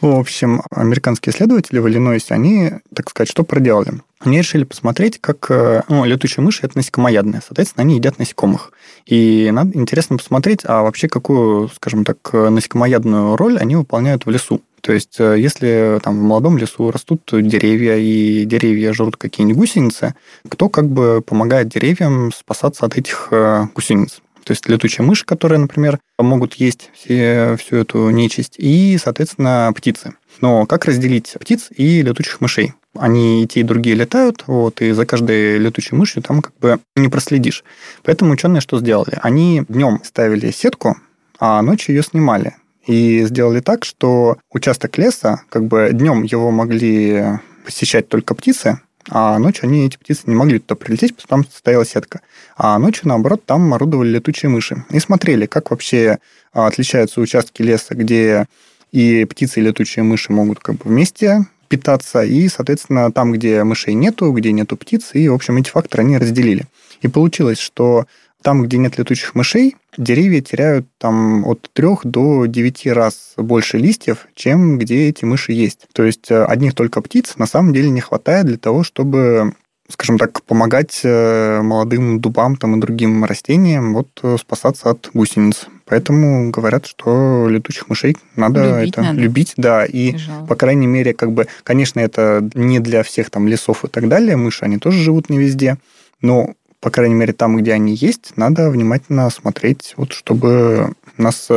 В 0.01 0.17
общем, 0.17 0.63
американские 0.71 1.31
исследователи 1.31 1.77
в 1.77 1.87
Иллинойсе, 1.87 2.33
они, 2.33 2.71
так 2.95 3.11
сказать, 3.11 3.29
что 3.29 3.43
проделали? 3.43 4.01
Они 4.19 4.39
решили 4.39 4.63
посмотреть, 4.63 5.21
как 5.21 5.51
э, 5.51 5.83
ну, 5.89 6.05
летучие 6.05 6.43
мыши– 6.43 6.61
это 6.63 6.75
насекомоядные, 6.77 7.41
соответственно, 7.45 7.83
они 7.83 7.97
едят 7.97 8.17
насекомых. 8.17 8.71
И 9.05 9.49
надо 9.51 9.77
интересно 9.77 10.17
посмотреть, 10.17 10.61
а 10.63 10.81
вообще 10.81 11.07
какую, 11.07 11.69
скажем 11.69 12.03
так, 12.03 12.17
насекомоядную 12.33 13.35
роль 13.35 13.59
они 13.59 13.75
выполняют 13.75 14.25
в 14.25 14.29
лесу. 14.31 14.61
То 14.81 14.91
есть, 14.91 15.19
э, 15.19 15.39
если 15.39 15.99
там 16.03 16.17
в 16.17 16.23
молодом 16.23 16.57
лесу 16.57 16.89
растут 16.89 17.21
деревья, 17.31 17.95
и 17.97 18.45
деревья 18.45 18.93
жрут 18.93 19.17
какие-нибудь 19.17 19.59
гусеницы, 19.59 20.15
кто 20.49 20.67
как 20.67 20.87
бы 20.87 21.21
помогает 21.21 21.69
деревьям 21.69 22.31
спасаться 22.31 22.87
от 22.87 22.97
этих 22.97 23.27
э, 23.31 23.67
гусениц? 23.75 24.21
То 24.43 24.51
есть 24.51 24.67
летучие 24.67 25.05
мыши, 25.05 25.25
которые, 25.25 25.59
например, 25.59 25.99
могут 26.17 26.55
есть 26.55 26.89
все, 26.93 27.55
всю 27.57 27.77
эту 27.77 28.09
нечисть, 28.09 28.55
и, 28.57 28.97
соответственно, 29.01 29.71
птицы. 29.75 30.13
Но 30.39 30.65
как 30.65 30.85
разделить 30.85 31.35
птиц 31.39 31.69
и 31.75 32.01
летучих 32.01 32.41
мышей? 32.41 32.73
Они 32.97 33.43
и 33.43 33.47
те, 33.47 33.61
и 33.61 33.63
другие 33.63 33.95
летают, 33.95 34.43
вот, 34.47 34.81
и 34.81 34.91
за 34.91 35.05
каждой 35.05 35.57
летучей 35.57 35.97
мышью 35.97 36.21
там 36.21 36.41
как 36.41 36.53
бы 36.57 36.79
не 36.95 37.07
проследишь. 37.07 37.63
Поэтому 38.03 38.33
ученые 38.33 38.61
что 38.61 38.79
сделали? 38.79 39.17
Они 39.21 39.63
днем 39.69 40.01
ставили 40.03 40.51
сетку, 40.51 40.97
а 41.39 41.61
ночью 41.61 41.95
ее 41.95 42.03
снимали. 42.03 42.55
И 42.85 43.23
сделали 43.25 43.61
так, 43.61 43.85
что 43.85 44.37
участок 44.51 44.97
леса, 44.97 45.41
как 45.49 45.67
бы 45.67 45.89
днем 45.93 46.23
его 46.23 46.51
могли 46.51 47.39
посещать 47.63 48.09
только 48.09 48.33
птицы, 48.33 48.81
а 49.09 49.39
ночью 49.39 49.65
они, 49.65 49.85
эти 49.85 49.97
птицы, 49.97 50.23
не 50.25 50.35
могли 50.35 50.59
туда 50.59 50.75
прилететь, 50.75 51.15
потому 51.15 51.21
что 51.21 51.27
там 51.27 51.45
стояла 51.45 51.85
сетка. 51.85 52.21
А 52.55 52.77
ночью, 52.77 53.07
наоборот, 53.07 53.45
там 53.45 53.73
орудовали 53.73 54.09
летучие 54.09 54.49
мыши. 54.49 54.85
И 54.89 54.99
смотрели, 54.99 55.45
как 55.45 55.71
вообще 55.71 56.19
а, 56.53 56.67
отличаются 56.67 57.21
участки 57.21 57.61
леса, 57.61 57.95
где 57.95 58.47
и 58.91 59.25
птицы, 59.25 59.59
и 59.59 59.63
летучие 59.63 60.03
мыши 60.03 60.31
могут 60.31 60.59
как 60.59 60.75
бы 60.75 60.83
вместе 60.85 61.45
питаться, 61.67 62.21
и, 62.21 62.49
соответственно, 62.49 63.11
там, 63.13 63.31
где 63.31 63.63
мышей 63.63 63.93
нету, 63.93 64.31
где 64.33 64.51
нету 64.51 64.75
птиц, 64.75 65.11
и, 65.13 65.29
в 65.29 65.33
общем, 65.33 65.55
эти 65.55 65.69
факторы 65.69 66.03
они 66.03 66.17
разделили. 66.17 66.65
И 67.01 67.07
получилось, 67.07 67.59
что 67.59 68.05
там, 68.41 68.63
где 68.63 68.77
нет 68.77 68.97
летучих 68.97 69.35
мышей, 69.35 69.75
деревья 69.97 70.41
теряют 70.41 70.87
там 70.97 71.45
от 71.45 71.69
3 71.73 71.87
до 72.03 72.45
9 72.45 72.87
раз 72.87 73.33
больше 73.37 73.77
листьев, 73.77 74.27
чем 74.35 74.77
где 74.77 75.09
эти 75.09 75.25
мыши 75.25 75.53
есть. 75.53 75.87
То 75.93 76.03
есть 76.03 76.31
э, 76.31 76.43
одних 76.43 76.73
только 76.73 77.01
птиц 77.01 77.35
на 77.37 77.45
самом 77.45 77.73
деле 77.73 77.89
не 77.89 78.01
хватает 78.01 78.45
для 78.45 78.57
того, 78.57 78.83
чтобы 78.83 79.53
скажем 79.91 80.17
так, 80.17 80.41
помогать 80.43 81.01
э, 81.03 81.61
молодым 81.61 82.19
дубам 82.19 82.55
там, 82.55 82.75
и 82.75 82.79
другим 82.79 83.25
растениям 83.25 83.93
вот, 83.93 84.07
э, 84.23 84.37
спасаться 84.39 84.89
от 84.89 85.09
гусениц. 85.13 85.67
Поэтому 85.85 86.49
говорят, 86.51 86.85
что 86.85 87.47
летучих 87.49 87.89
мышей 87.89 88.15
надо 88.35 88.79
любить, 88.79 88.93
это 88.93 89.01
надо. 89.01 89.19
любить, 89.19 89.53
да, 89.57 89.85
и 89.85 90.15
Жалко. 90.15 90.47
по 90.47 90.55
крайней 90.55 90.87
мере, 90.87 91.13
как 91.13 91.33
бы, 91.33 91.47
конечно, 91.63 91.99
это 91.99 92.47
не 92.53 92.79
для 92.79 93.03
всех 93.03 93.29
там 93.29 93.47
лесов 93.47 93.83
и 93.83 93.87
так 93.87 94.07
далее, 94.07 94.37
мыши, 94.37 94.63
они 94.63 94.77
тоже 94.77 95.03
живут 95.03 95.29
не 95.29 95.37
везде, 95.37 95.77
но 96.21 96.53
по 96.81 96.89
крайней 96.89 97.15
мере, 97.15 97.31
там, 97.31 97.55
где 97.57 97.73
они 97.73 97.93
есть, 97.93 98.33
надо 98.35 98.69
внимательно 98.69 99.29
смотреть, 99.29 99.93
вот, 99.95 100.11
чтобы 100.11 100.93
нас 101.17 101.47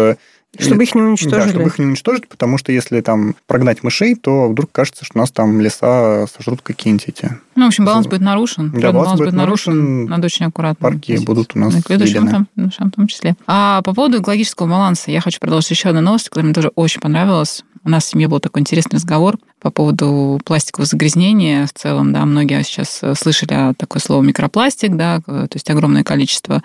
э, 0.58 0.62
чтобы 0.62 0.84
их 0.84 0.94
не 0.94 1.02
уничтожили. 1.02 1.40
Да, 1.40 1.48
чтобы 1.48 1.66
их 1.66 1.78
не 1.78 1.86
уничтожить, 1.86 2.28
потому 2.28 2.58
что 2.58 2.72
если 2.72 3.00
там 3.00 3.34
прогнать 3.46 3.82
мышей, 3.82 4.14
то 4.14 4.48
вдруг 4.48 4.70
кажется, 4.72 5.04
что 5.04 5.18
у 5.18 5.20
нас 5.20 5.30
там 5.30 5.60
леса 5.60 6.26
сожрут 6.26 6.62
какие-нибудь 6.62 7.08
эти... 7.08 7.38
Ну, 7.56 7.64
в 7.64 7.68
общем, 7.68 7.84
баланс 7.84 8.06
будет 8.06 8.20
нарушен. 8.20 8.70
Да, 8.70 8.92
баланс, 8.92 8.94
баланс 8.94 9.20
будет 9.20 9.32
нарушен. 9.32 9.76
нарушен. 9.76 10.04
Надо 10.06 10.26
очень 10.26 10.46
аккуратно. 10.46 10.90
Парки 10.90 11.18
будут 11.24 11.52
у 11.54 11.58
нас 11.58 11.74
К 11.74 11.86
следующим 11.86 12.46
в 12.56 12.90
том 12.90 13.06
числе. 13.06 13.36
А 13.46 13.82
по 13.82 13.94
поводу 13.94 14.20
экологического 14.20 14.66
баланса 14.66 15.10
я 15.10 15.20
хочу 15.20 15.38
продолжить 15.40 15.70
еще 15.70 15.90
одну 15.90 16.00
новость, 16.00 16.28
которая 16.28 16.46
мне 16.46 16.54
тоже 16.54 16.70
очень 16.74 17.00
понравилась. 17.00 17.64
У 17.84 17.90
нас 17.90 18.04
в 18.04 18.08
семье 18.08 18.28
был 18.28 18.40
такой 18.40 18.62
интересный 18.62 18.96
разговор 18.96 19.36
по 19.60 19.70
поводу 19.70 20.40
пластикового 20.44 20.86
загрязнения 20.86 21.66
в 21.66 21.72
целом, 21.74 22.14
да, 22.14 22.24
многие 22.24 22.62
сейчас 22.62 23.02
слышали 23.18 23.74
такое 23.74 24.00
слово 24.00 24.22
микропластик, 24.22 24.96
да, 24.96 25.20
то 25.20 25.48
есть 25.52 25.68
огромное 25.68 26.02
количество 26.02 26.62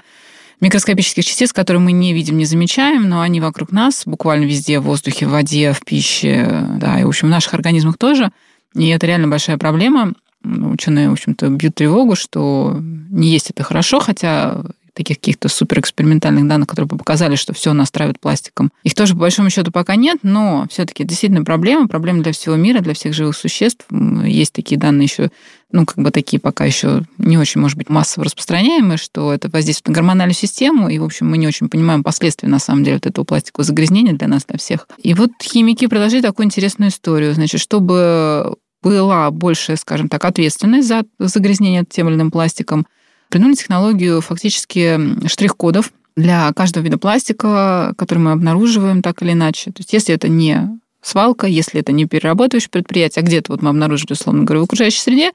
микроскопических 0.62 1.26
частиц, 1.26 1.54
которые 1.54 1.82
мы 1.82 1.92
не 1.92 2.14
видим, 2.14 2.38
не 2.38 2.46
замечаем, 2.46 3.08
но 3.08 3.22
они 3.22 3.40
вокруг 3.40 3.72
нас, 3.72 4.04
буквально 4.06 4.46
везде, 4.46 4.80
в 4.80 4.84
воздухе, 4.84 5.26
в 5.26 5.32
воде, 5.32 5.74
в 5.74 5.82
пище, 5.86 6.66
да, 6.78 7.00
и, 7.00 7.04
в 7.04 7.08
общем, 7.08 7.28
в 7.28 7.32
наших 7.32 7.54
организмах 7.54 7.98
тоже. 7.98 8.32
И 8.76 8.88
это 8.90 9.08
реально 9.08 9.28
большая 9.28 9.58
проблема. 9.58 10.14
Ученые, 10.44 11.10
в 11.10 11.14
общем-то, 11.14 11.50
бьют 11.50 11.76
тревогу, 11.76 12.16
что 12.16 12.78
не 12.82 13.30
есть 13.30 13.50
это 13.50 13.64
хорошо, 13.64 14.00
хотя 14.00 14.64
таких 15.00 15.18
каких-то 15.18 15.48
суперэкспериментальных 15.48 16.46
данных, 16.46 16.68
которые 16.68 16.88
бы 16.88 16.98
показали, 16.98 17.36
что 17.36 17.54
все 17.54 17.72
нас 17.72 17.90
травит 17.90 18.20
пластиком. 18.20 18.70
Их 18.84 18.94
тоже, 18.96 19.14
по 19.14 19.22
большому 19.22 19.50
счету, 19.50 19.72
пока 19.72 19.96
нет, 19.96 20.20
но 20.24 20.68
все-таки 20.70 21.06
действительно 21.06 21.46
проблема, 21.46 21.88
проблема 21.88 22.22
для 22.22 22.34
всего 22.34 22.56
мира, 22.56 22.82
для 22.82 22.94
всех 22.94 23.14
живых 23.14 23.38
существ. 23.38 23.86
Есть 23.90 24.52
такие 24.52 24.78
данные 24.78 25.06
еще, 25.06 25.32
ну, 25.72 25.86
как 25.86 25.98
бы 25.98 26.12
такие 26.12 26.42
пока 26.42 26.66
еще 26.66 27.04
не 27.18 27.38
очень, 27.38 27.62
может 27.62 27.78
быть, 27.78 27.90
массово 27.90 28.26
распространяемые, 28.26 28.98
что 28.98 29.32
это 29.32 29.50
воздействует 29.50 29.88
на 29.88 29.94
гормональную 29.94 30.36
систему, 30.36 30.90
и, 30.90 31.00
в 31.00 31.06
общем, 31.06 31.30
мы 31.30 31.38
не 31.38 31.48
очень 31.48 31.70
понимаем 31.70 32.04
последствия, 32.04 32.50
на 32.50 32.60
самом 32.60 32.84
деле, 32.84 32.98
вот 32.98 33.06
этого 33.06 33.24
пластикового 33.24 33.66
загрязнения 33.66 34.14
для 34.14 34.28
нас, 34.28 34.44
для 34.46 34.58
всех. 34.58 34.88
И 35.02 35.14
вот 35.14 35.32
химики 35.42 35.88
предложили 35.88 36.22
такую 36.22 36.48
интересную 36.48 36.92
историю. 36.92 37.34
Значит, 37.34 37.62
чтобы 37.62 38.56
была 38.82 39.32
большая, 39.32 39.78
скажем 39.78 40.10
так, 40.10 40.24
ответственность 40.26 40.88
за 40.88 41.04
загрязнение 41.20 41.86
тем 41.90 42.10
или 42.10 42.16
иным 42.16 42.32
пластиком, 42.32 42.86
придумали 43.30 43.56
технологию 43.56 44.22
фактически 44.22 45.28
штрих-кодов 45.28 45.92
для 46.16 46.52
каждого 46.54 46.84
вида 46.84 46.98
пластика, 46.98 47.94
который 47.98 48.20
мы 48.20 48.32
обнаруживаем 48.32 49.02
так 49.02 49.22
или 49.22 49.32
иначе. 49.32 49.72
То 49.72 49.80
есть 49.80 49.94
если 49.94 50.14
это 50.14 50.28
не 50.28 50.80
свалка, 51.02 51.48
если 51.48 51.80
это 51.80 51.92
не 51.92 52.06
перерабатывающее 52.06 52.70
предприятие, 52.70 53.22
а 53.22 53.26
где-то 53.26 53.54
вот 53.54 53.62
мы 53.62 53.70
обнаружили, 53.70 54.14
условно 54.14 54.44
говоря, 54.44 54.62
в 54.62 54.64
окружающей 54.66 55.00
среде, 55.00 55.32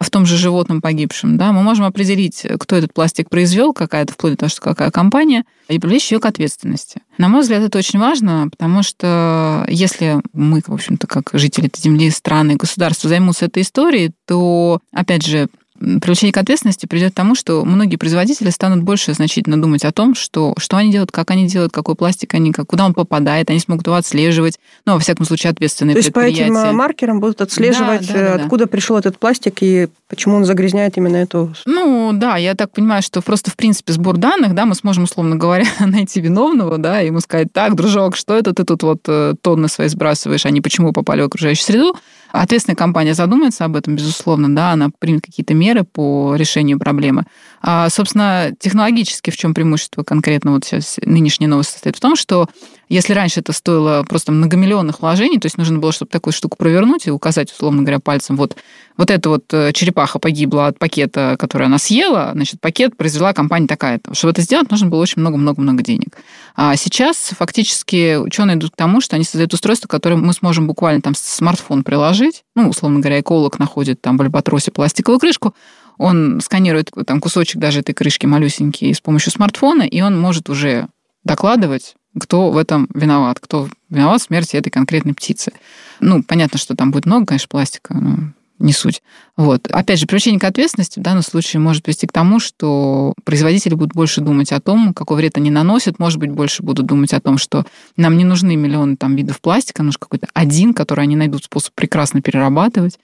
в 0.00 0.10
том 0.10 0.26
же 0.26 0.36
животном 0.36 0.80
погибшем, 0.80 1.38
да, 1.38 1.52
мы 1.52 1.62
можем 1.62 1.84
определить, 1.84 2.44
кто 2.58 2.74
этот 2.74 2.92
пластик 2.92 3.30
произвел, 3.30 3.72
какая-то 3.72 4.12
вплоть 4.12 4.32
до 4.32 4.38
того, 4.38 4.50
что 4.50 4.60
какая 4.60 4.90
компания, 4.90 5.44
и 5.68 5.78
привлечь 5.78 6.10
ее 6.10 6.18
к 6.18 6.26
ответственности. 6.26 7.00
На 7.16 7.28
мой 7.28 7.42
взгляд, 7.42 7.62
это 7.62 7.78
очень 7.78 8.00
важно, 8.00 8.48
потому 8.50 8.82
что 8.82 9.64
если 9.68 10.20
мы, 10.32 10.62
в 10.66 10.72
общем-то, 10.72 11.06
как 11.06 11.30
жители 11.32 11.68
этой 11.68 11.80
земли, 11.80 12.10
страны, 12.10 12.56
государства 12.56 13.08
займутся 13.08 13.46
этой 13.46 13.62
историей, 13.62 14.10
то, 14.26 14.80
опять 14.92 15.24
же, 15.24 15.48
привлечение 15.78 16.32
к 16.32 16.38
ответственности 16.38 16.86
придет 16.86 17.12
к 17.12 17.16
тому, 17.16 17.34
что 17.34 17.64
многие 17.64 17.96
производители 17.96 18.50
станут 18.50 18.82
больше 18.82 19.12
значительно 19.12 19.60
думать 19.60 19.84
о 19.84 19.92
том, 19.92 20.14
что, 20.14 20.54
что 20.58 20.76
они 20.76 20.92
делают, 20.92 21.10
как 21.10 21.30
они 21.30 21.46
делают, 21.46 21.72
какой 21.72 21.96
пластик 21.96 22.34
они, 22.34 22.52
как, 22.52 22.66
куда 22.66 22.86
он 22.86 22.94
попадает, 22.94 23.50
они 23.50 23.58
смогут 23.58 23.86
его 23.86 23.96
отслеживать. 23.96 24.60
Ну, 24.86 24.94
во 24.94 24.98
всяком 25.00 25.26
случае, 25.26 25.50
ответственные 25.50 25.94
То 25.94 25.98
есть 25.98 26.12
по 26.12 26.20
этим 26.20 26.56
э, 26.56 26.72
маркерам 26.72 27.20
будут 27.20 27.40
отслеживать, 27.40 28.06
да, 28.06 28.14
да, 28.14 28.20
да, 28.20 28.34
откуда 28.34 28.64
да. 28.64 28.70
пришел 28.70 28.96
этот 28.96 29.18
пластик 29.18 29.62
и 29.62 29.88
почему 30.08 30.36
он 30.36 30.44
загрязняет 30.44 30.96
именно 30.96 31.16
эту... 31.16 31.52
Ну, 31.66 32.10
да, 32.12 32.36
я 32.36 32.54
так 32.54 32.70
понимаю, 32.70 33.02
что 33.02 33.20
просто, 33.20 33.50
в 33.50 33.56
принципе, 33.56 33.92
сбор 33.92 34.16
данных, 34.16 34.54
да, 34.54 34.66
мы 34.66 34.74
сможем, 34.76 35.04
условно 35.04 35.36
говоря, 35.36 35.66
найти 35.80 36.20
виновного, 36.20 36.78
да, 36.78 37.02
и 37.02 37.06
ему 37.06 37.20
сказать, 37.20 37.52
так, 37.52 37.74
дружок, 37.74 38.16
что 38.16 38.34
это 38.34 38.52
ты 38.52 38.64
тут 38.64 38.82
вот 38.84 39.00
э, 39.08 39.34
тонны 39.40 39.68
свои 39.68 39.88
сбрасываешь, 39.88 40.46
они 40.46 40.60
почему 40.60 40.92
попали 40.92 41.22
в 41.22 41.26
окружающую 41.26 41.64
среду? 41.64 41.96
Ответственная 42.36 42.74
компания 42.74 43.14
задумается 43.14 43.64
об 43.64 43.76
этом, 43.76 43.94
безусловно, 43.94 44.52
да, 44.52 44.72
она 44.72 44.90
примет 44.98 45.24
какие-то 45.24 45.54
меры 45.54 45.84
по 45.84 46.34
решению 46.34 46.80
проблемы. 46.80 47.26
А, 47.66 47.88
собственно, 47.88 48.52
технологически 48.60 49.30
в 49.30 49.38
чем 49.38 49.54
преимущество 49.54 50.02
конкретно 50.02 50.52
вот 50.52 50.66
сейчас 50.66 50.98
нынешняя 51.02 51.48
новость 51.48 51.70
состоит 51.70 51.96
в 51.96 52.00
том, 52.00 52.14
что 52.14 52.46
если 52.90 53.14
раньше 53.14 53.40
это 53.40 53.54
стоило 53.54 54.04
просто 54.06 54.32
многомиллионных 54.32 55.00
вложений, 55.00 55.38
то 55.38 55.46
есть 55.46 55.56
нужно 55.56 55.78
было, 55.78 55.90
чтобы 55.90 56.10
такую 56.10 56.34
штуку 56.34 56.58
провернуть 56.58 57.06
и 57.06 57.10
указать, 57.10 57.50
условно 57.50 57.80
говоря, 57.80 58.00
пальцем, 58.00 58.36
вот, 58.36 58.56
вот 58.98 59.10
эта 59.10 59.30
вот 59.30 59.44
э, 59.54 59.72
черепаха 59.72 60.18
погибла 60.18 60.66
от 60.66 60.78
пакета, 60.78 61.36
который 61.38 61.66
она 61.66 61.78
съела, 61.78 62.32
значит, 62.34 62.60
пакет 62.60 62.98
произвела 62.98 63.32
компания 63.32 63.66
такая-то. 63.66 64.12
Чтобы 64.12 64.32
это 64.32 64.42
сделать, 64.42 64.70
нужно 64.70 64.88
было 64.88 65.00
очень 65.00 65.20
много-много-много 65.20 65.82
денег. 65.82 66.18
А 66.54 66.76
сейчас 66.76 67.30
фактически 67.38 68.16
ученые 68.16 68.58
идут 68.58 68.72
к 68.72 68.76
тому, 68.76 69.00
что 69.00 69.16
они 69.16 69.24
создают 69.24 69.54
устройство, 69.54 69.88
которое 69.88 70.16
мы 70.16 70.34
сможем 70.34 70.66
буквально 70.66 71.00
там 71.00 71.14
смартфон 71.16 71.82
приложить, 71.82 72.44
ну, 72.54 72.68
условно 72.68 73.00
говоря, 73.00 73.20
эколог 73.20 73.58
находит 73.58 74.02
там 74.02 74.18
в 74.18 74.20
альбатросе 74.20 74.70
пластиковую 74.70 75.18
крышку, 75.18 75.54
он 75.98 76.40
сканирует 76.40 76.90
там 77.06 77.20
кусочек 77.20 77.60
даже 77.60 77.80
этой 77.80 77.92
крышки 77.92 78.26
малюсенький 78.26 78.94
с 78.94 79.00
помощью 79.00 79.32
смартфона, 79.32 79.82
и 79.82 80.00
он 80.00 80.20
может 80.20 80.48
уже 80.50 80.88
докладывать 81.24 81.94
кто 82.18 82.50
в 82.50 82.56
этом 82.56 82.88
виноват, 82.94 83.40
кто 83.40 83.68
виноват 83.90 84.20
в 84.20 84.24
смерти 84.24 84.56
этой 84.56 84.70
конкретной 84.70 85.14
птицы. 85.14 85.52
Ну, 86.00 86.22
понятно, 86.22 86.58
что 86.58 86.76
там 86.76 86.90
будет 86.90 87.06
много, 87.06 87.26
конечно, 87.26 87.48
пластика, 87.48 87.94
но 87.94 88.18
не 88.60 88.72
суть. 88.72 89.02
Вот. 89.36 89.66
Опять 89.68 89.98
же, 89.98 90.06
привлечение 90.06 90.38
к 90.38 90.44
ответственности 90.44 91.00
в 91.00 91.02
данном 91.02 91.22
случае 91.22 91.60
может 91.60 91.82
привести 91.82 92.06
к 92.06 92.12
тому, 92.12 92.38
что 92.38 93.12
производители 93.24 93.74
будут 93.74 93.94
больше 93.94 94.20
думать 94.20 94.52
о 94.52 94.60
том, 94.60 94.94
какой 94.94 95.16
вред 95.16 95.36
они 95.36 95.50
наносят, 95.50 95.98
может 95.98 96.20
быть, 96.20 96.30
больше 96.30 96.62
будут 96.62 96.86
думать 96.86 97.12
о 97.12 97.20
том, 97.20 97.36
что 97.36 97.66
нам 97.96 98.16
не 98.16 98.24
нужны 98.24 98.54
миллионы 98.54 98.96
там, 98.96 99.16
видов 99.16 99.40
пластика, 99.40 99.82
нужен 99.82 99.98
какой-то 99.98 100.28
один, 100.34 100.72
который 100.72 101.02
они 101.02 101.16
найдут 101.16 101.44
способ 101.44 101.74
прекрасно 101.74 102.22
перерабатывать. 102.22 102.98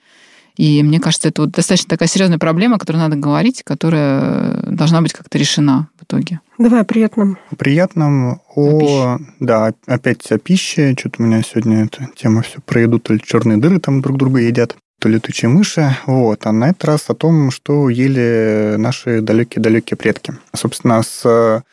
И 0.57 0.83
мне 0.83 0.99
кажется, 0.99 1.29
это 1.29 1.43
вот 1.43 1.51
достаточно 1.51 1.89
такая 1.89 2.07
серьезная 2.07 2.37
проблема, 2.37 2.75
о 2.75 2.79
которой 2.79 2.97
надо 2.97 3.15
говорить, 3.15 3.63
которая 3.63 4.61
должна 4.63 5.01
быть 5.01 5.13
как-то 5.13 5.37
решена 5.37 5.89
в 5.99 6.03
итоге. 6.03 6.39
Давай 6.57 6.81
о 6.81 6.85
приятном. 6.85 7.37
О 7.49 7.55
приятном, 7.55 8.41
о, 8.55 9.15
о 9.15 9.19
да, 9.39 9.73
опять 9.87 10.31
о 10.31 10.37
пище. 10.37 10.95
Что-то 10.97 11.23
у 11.23 11.25
меня 11.25 11.41
сегодня 11.41 11.85
эта 11.85 12.09
тема 12.15 12.41
все 12.41 12.59
про 12.61 12.81
еду, 12.81 12.99
то 12.99 13.13
ли 13.13 13.21
черные 13.23 13.57
дыры 13.57 13.79
там 13.79 14.01
друг 14.01 14.17
друга 14.17 14.39
едят, 14.39 14.75
то 14.99 15.09
летучие 15.09 15.49
мыши. 15.49 15.95
Вот. 16.05 16.45
А 16.45 16.51
на 16.51 16.69
этот 16.69 16.85
раз 16.85 17.09
о 17.09 17.15
том, 17.15 17.49
что 17.49 17.89
ели 17.89 18.75
наши 18.77 19.21
далекие-далекие 19.21 19.97
предки. 19.97 20.33
Собственно, 20.53 21.01
с 21.01 21.63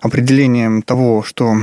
определением 0.00 0.82
того, 0.82 1.22
что 1.22 1.56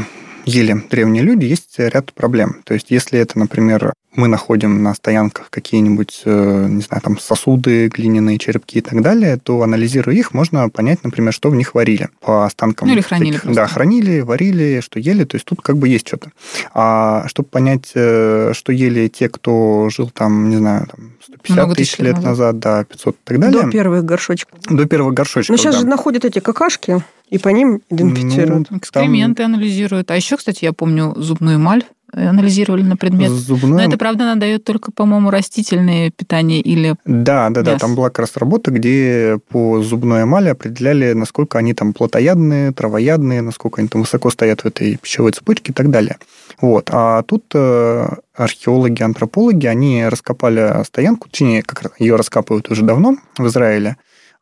ели 0.45 0.83
древние 0.89 1.21
люди, 1.21 1.45
есть 1.45 1.75
ряд 1.77 2.11
проблем. 2.13 2.61
То 2.63 2.73
есть, 2.73 2.89
если 2.89 3.19
это, 3.19 3.37
например, 3.37 3.93
мы 4.15 4.27
находим 4.27 4.83
на 4.83 4.93
стоянках 4.93 5.49
какие-нибудь, 5.49 6.23
э, 6.25 6.67
не 6.69 6.81
знаю, 6.81 7.01
там 7.01 7.17
сосуды, 7.17 7.87
глиняные 7.87 8.37
черепки 8.37 8.79
и 8.79 8.81
так 8.81 9.01
далее, 9.01 9.37
то 9.37 9.61
анализируя 9.61 10.15
их, 10.15 10.33
можно 10.33 10.67
понять, 10.69 11.03
например, 11.03 11.33
что 11.33 11.49
в 11.49 11.55
них 11.55 11.73
варили 11.73 12.09
по 12.19 12.45
останкам. 12.45 12.87
Ну 12.87 12.93
или 12.93 13.01
хранили 13.01 13.37
таких, 13.37 13.53
Да, 13.53 13.67
хранили, 13.67 14.19
варили, 14.19 14.81
что 14.81 14.99
ели, 14.99 15.23
то 15.23 15.35
есть 15.35 15.45
тут 15.45 15.61
как 15.61 15.77
бы 15.77 15.87
есть 15.87 16.07
что-то. 16.07 16.31
А 16.73 17.27
чтобы 17.27 17.47
понять, 17.47 17.91
э, 17.95 18.51
что 18.53 18.71
ели 18.73 19.07
те, 19.07 19.29
кто 19.29 19.89
жил 19.89 20.09
там, 20.09 20.49
не 20.49 20.57
знаю, 20.57 20.87
там 20.87 21.11
150 21.21 21.55
Много 21.55 21.75
тысяч 21.75 21.97
лет 21.99 22.15
назад. 22.15 22.25
назад, 22.25 22.59
да, 22.59 22.83
500 22.83 23.15
и 23.15 23.17
так 23.23 23.39
далее. 23.39 23.63
До 23.63 23.71
первых 23.71 24.03
горшочков. 24.03 24.59
До 24.69 24.85
первых 24.85 25.13
горшочков, 25.13 25.49
Но 25.49 25.57
сейчас 25.57 25.75
да. 25.75 25.81
же 25.81 25.87
находят 25.87 26.25
эти 26.25 26.39
какашки, 26.39 27.01
и 27.29 27.37
по 27.37 27.47
ним 27.47 27.81
идентифицируют. 27.89 28.69
Ну, 28.69 28.77
экскременты 28.77 29.43
там... 29.43 29.53
анализируют. 29.53 30.11
А 30.11 30.15
еще, 30.17 30.35
кстати, 30.35 30.65
я 30.65 30.73
помню 30.73 31.13
зубную 31.15 31.55
эмаль 31.55 31.85
анализировали 32.13 32.83
на 32.83 32.97
предмет. 32.97 33.31
Зубное... 33.31 33.79
Но 33.79 33.83
это, 33.83 33.97
правда, 33.97 34.23
она 34.23 34.35
дает 34.35 34.63
только, 34.63 34.91
по-моему, 34.91 35.29
растительное 35.29 36.11
питание 36.11 36.61
или 36.61 36.95
Да, 37.05 37.49
да, 37.49 37.61
да. 37.61 37.77
Там 37.77 37.95
была 37.95 38.09
как 38.09 38.19
раз 38.19 38.37
работа, 38.37 38.71
где 38.71 39.39
по 39.49 39.81
зубной 39.81 40.23
эмали 40.23 40.49
определяли, 40.49 41.13
насколько 41.13 41.57
они 41.57 41.73
там 41.73 41.93
плотоядные, 41.93 42.71
травоядные, 42.71 43.41
насколько 43.41 43.81
они 43.81 43.87
там 43.87 44.01
высоко 44.01 44.29
стоят 44.29 44.61
в 44.61 44.65
этой 44.65 44.97
пищевой 44.97 45.31
цепочке 45.31 45.71
и 45.71 45.75
так 45.75 45.89
далее. 45.89 46.17
Вот. 46.59 46.89
А 46.91 47.23
тут 47.23 47.45
э, 47.53 48.07
археологи, 48.35 49.01
антропологи, 49.03 49.67
они 49.67 50.05
раскопали 50.07 50.83
стоянку, 50.83 51.29
точнее, 51.29 51.63
как 51.63 51.93
ее 51.99 52.15
раскапывают 52.15 52.69
уже 52.69 52.83
давно 52.83 53.17
в 53.37 53.47
Израиле. 53.47 53.97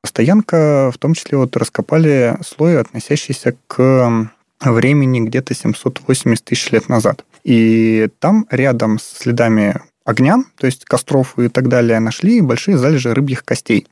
Стоянка, 0.05 0.91
в 0.93 0.97
том 0.97 1.13
числе, 1.13 1.38
вот 1.38 1.55
раскопали 1.58 2.38
слой, 2.45 2.79
относящийся 2.79 3.55
к 3.67 4.29
времени 4.60 5.22
где-то 5.22 5.54
780 5.54 6.43
тысяч 6.43 6.72
лет 6.72 6.89
назад. 6.89 7.26
И 7.43 8.10
там 8.19 8.45
рядом 8.50 9.00
с 9.00 9.04
следами 9.04 9.82
огня, 10.06 10.43
то 10.58 10.65
есть 10.65 10.86
костров 10.86 11.38
и 11.39 11.48
так 11.48 11.67
далее, 11.67 12.00
нашли 12.00 12.41
большие 12.41 12.78
залежи 12.78 13.13
рыбьих 13.13 13.45
костей. 13.45 13.88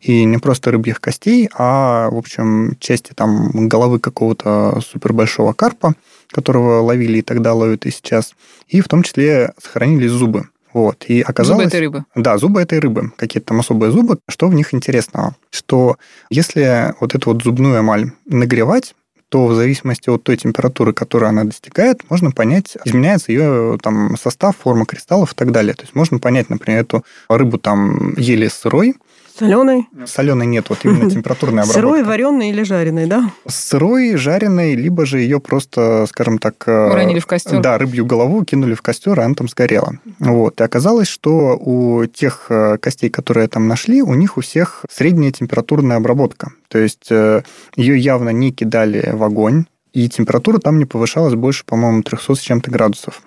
И 0.00 0.24
не 0.24 0.38
просто 0.38 0.70
рыбьих 0.70 1.00
костей, 1.00 1.48
а, 1.54 2.10
в 2.10 2.16
общем, 2.16 2.76
части 2.78 3.12
там 3.14 3.68
головы 3.68 3.98
какого-то 3.98 4.80
супербольшого 4.80 5.52
карпа, 5.54 5.94
которого 6.30 6.80
ловили 6.82 7.18
и 7.18 7.22
тогда 7.22 7.54
ловят 7.54 7.86
и 7.86 7.90
сейчас. 7.90 8.34
И 8.68 8.80
в 8.80 8.88
том 8.88 9.02
числе 9.02 9.52
сохранились 9.60 10.10
зубы. 10.10 10.48
Вот. 10.72 11.06
И 11.08 11.22
оказалось... 11.22 11.64
Зубы 11.64 11.68
этой 11.68 11.80
рыбы. 11.80 12.04
Да, 12.14 12.36
зубы 12.36 12.60
этой 12.60 12.78
рыбы. 12.78 13.10
Какие-то 13.16 13.48
там 13.48 13.60
особые 13.60 13.90
зубы. 13.90 14.18
Что 14.28 14.48
в 14.48 14.54
них 14.54 14.74
интересного? 14.74 15.34
Что 15.50 15.96
если 16.28 16.94
вот 17.00 17.14
эту 17.14 17.32
вот 17.32 17.42
зубную 17.42 17.80
эмаль 17.80 18.12
нагревать, 18.26 18.94
то 19.28 19.46
в 19.46 19.54
зависимости 19.54 20.08
от 20.08 20.22
той 20.22 20.36
температуры, 20.36 20.92
которую 20.92 21.28
она 21.28 21.44
достигает, 21.44 22.08
можно 22.10 22.30
понять, 22.30 22.76
изменяется 22.84 23.32
ее 23.32 23.78
там, 23.82 24.16
состав, 24.16 24.56
форма 24.56 24.86
кристаллов 24.86 25.32
и 25.32 25.34
так 25.34 25.50
далее. 25.50 25.74
То 25.74 25.82
есть 25.82 25.94
можно 25.94 26.18
понять, 26.18 26.48
например, 26.48 26.82
эту 26.82 27.04
рыбу 27.28 27.58
там 27.58 28.14
ели 28.16 28.48
сырой, 28.48 28.94
Соленой? 29.38 29.88
Соленой 30.06 30.46
нет, 30.46 30.68
вот 30.68 30.78
именно 30.84 31.10
температурная 31.10 31.64
обработка. 31.64 31.80
Сырой, 31.80 32.02
вареной 32.02 32.48
или 32.50 32.62
жареной, 32.62 33.06
да? 33.06 33.30
Сырой, 33.46 34.16
жареной, 34.16 34.74
либо 34.74 35.06
же 35.06 35.18
ее 35.20 35.40
просто, 35.40 36.06
скажем 36.08 36.38
так... 36.38 36.54
э, 36.66 36.90
Уронили 36.90 37.18
в 37.18 37.26
костер. 37.26 37.60
Да, 37.60 37.78
рыбью 37.78 38.06
голову 38.06 38.44
кинули 38.44 38.74
в 38.74 38.82
костер, 38.82 39.18
и 39.18 39.22
она 39.22 39.34
там 39.34 39.48
сгорела. 39.48 39.98
Вот. 40.18 40.60
И 40.60 40.64
оказалось, 40.64 41.08
что 41.08 41.56
у 41.56 42.06
тех 42.06 42.46
э, 42.48 42.78
костей, 42.78 43.10
которые 43.10 43.48
там 43.48 43.68
нашли, 43.68 44.02
у 44.02 44.14
них 44.14 44.36
у 44.36 44.40
всех 44.40 44.84
средняя 44.90 45.32
температурная 45.32 45.96
обработка. 45.98 46.52
То 46.68 46.78
есть 46.78 47.06
э, 47.10 47.42
ее 47.76 47.98
явно 47.98 48.30
не 48.30 48.52
кидали 48.52 49.10
в 49.12 49.22
огонь, 49.22 49.66
и 49.92 50.08
температура 50.08 50.58
там 50.58 50.78
не 50.78 50.84
повышалась 50.84 51.34
больше, 51.34 51.64
по-моему, 51.64 52.02
300 52.02 52.34
с 52.34 52.40
чем-то 52.40 52.70
градусов. 52.70 53.22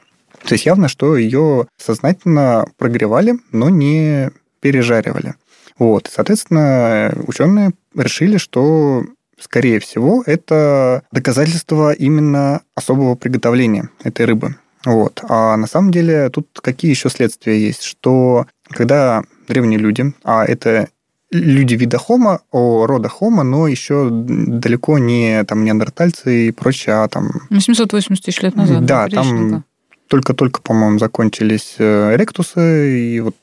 То 0.45 0.53
есть 0.53 0.65
явно, 0.65 0.87
что 0.87 1.17
ее 1.17 1.67
сознательно 1.77 2.65
прогревали, 2.77 3.35
но 3.51 3.69
не 3.69 4.29
пережаривали. 4.61 5.33
Вот. 5.79 6.09
Соответственно, 6.13 7.13
ученые 7.25 7.71
решили, 7.95 8.37
что, 8.37 9.03
скорее 9.39 9.79
всего, 9.79 10.23
это 10.25 11.03
доказательство 11.11 11.91
именно 11.93 12.61
особого 12.75 13.15
приготовления 13.15 13.89
этой 14.03 14.25
рыбы. 14.25 14.55
Вот. 14.85 15.23
А 15.27 15.57
на 15.57 15.67
самом 15.67 15.91
деле 15.91 16.29
тут 16.29 16.47
какие 16.61 16.91
еще 16.91 17.09
следствия 17.09 17.59
есть? 17.59 17.83
Что 17.83 18.45
когда 18.69 19.23
древние 19.47 19.79
люди, 19.79 20.13
а 20.23 20.45
это 20.45 20.89
люди 21.31 21.75
вида 21.75 21.97
хома, 21.97 22.41
о 22.51 22.85
рода 22.85 23.09
хома, 23.09 23.43
но 23.43 23.67
еще 23.67 24.09
далеко 24.09 24.97
не 24.97 25.43
там 25.43 25.63
неандертальцы 25.63 26.47
и 26.47 26.51
прочее, 26.51 26.95
а 27.03 27.07
там... 27.07 27.29
Ну, 27.49 27.59
780 27.59 28.23
тысяч 28.23 28.41
лет 28.41 28.55
назад. 28.55 28.85
Да, 28.85 29.07
там 29.07 29.27
приличненько. 29.27 29.63
только-только, 30.07 30.61
по-моему, 30.61 30.97
закончились 30.97 31.75
э, 31.77 32.15
ректусы 32.15 32.99
и 32.99 33.19
вот 33.19 33.35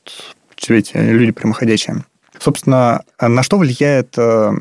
эти 0.67 0.97
люди 0.97 1.31
прямоходящие. 1.31 2.03
Собственно, 2.39 3.03
на 3.19 3.43
что 3.43 3.57
влияет 3.57 4.13
э, 4.17 4.51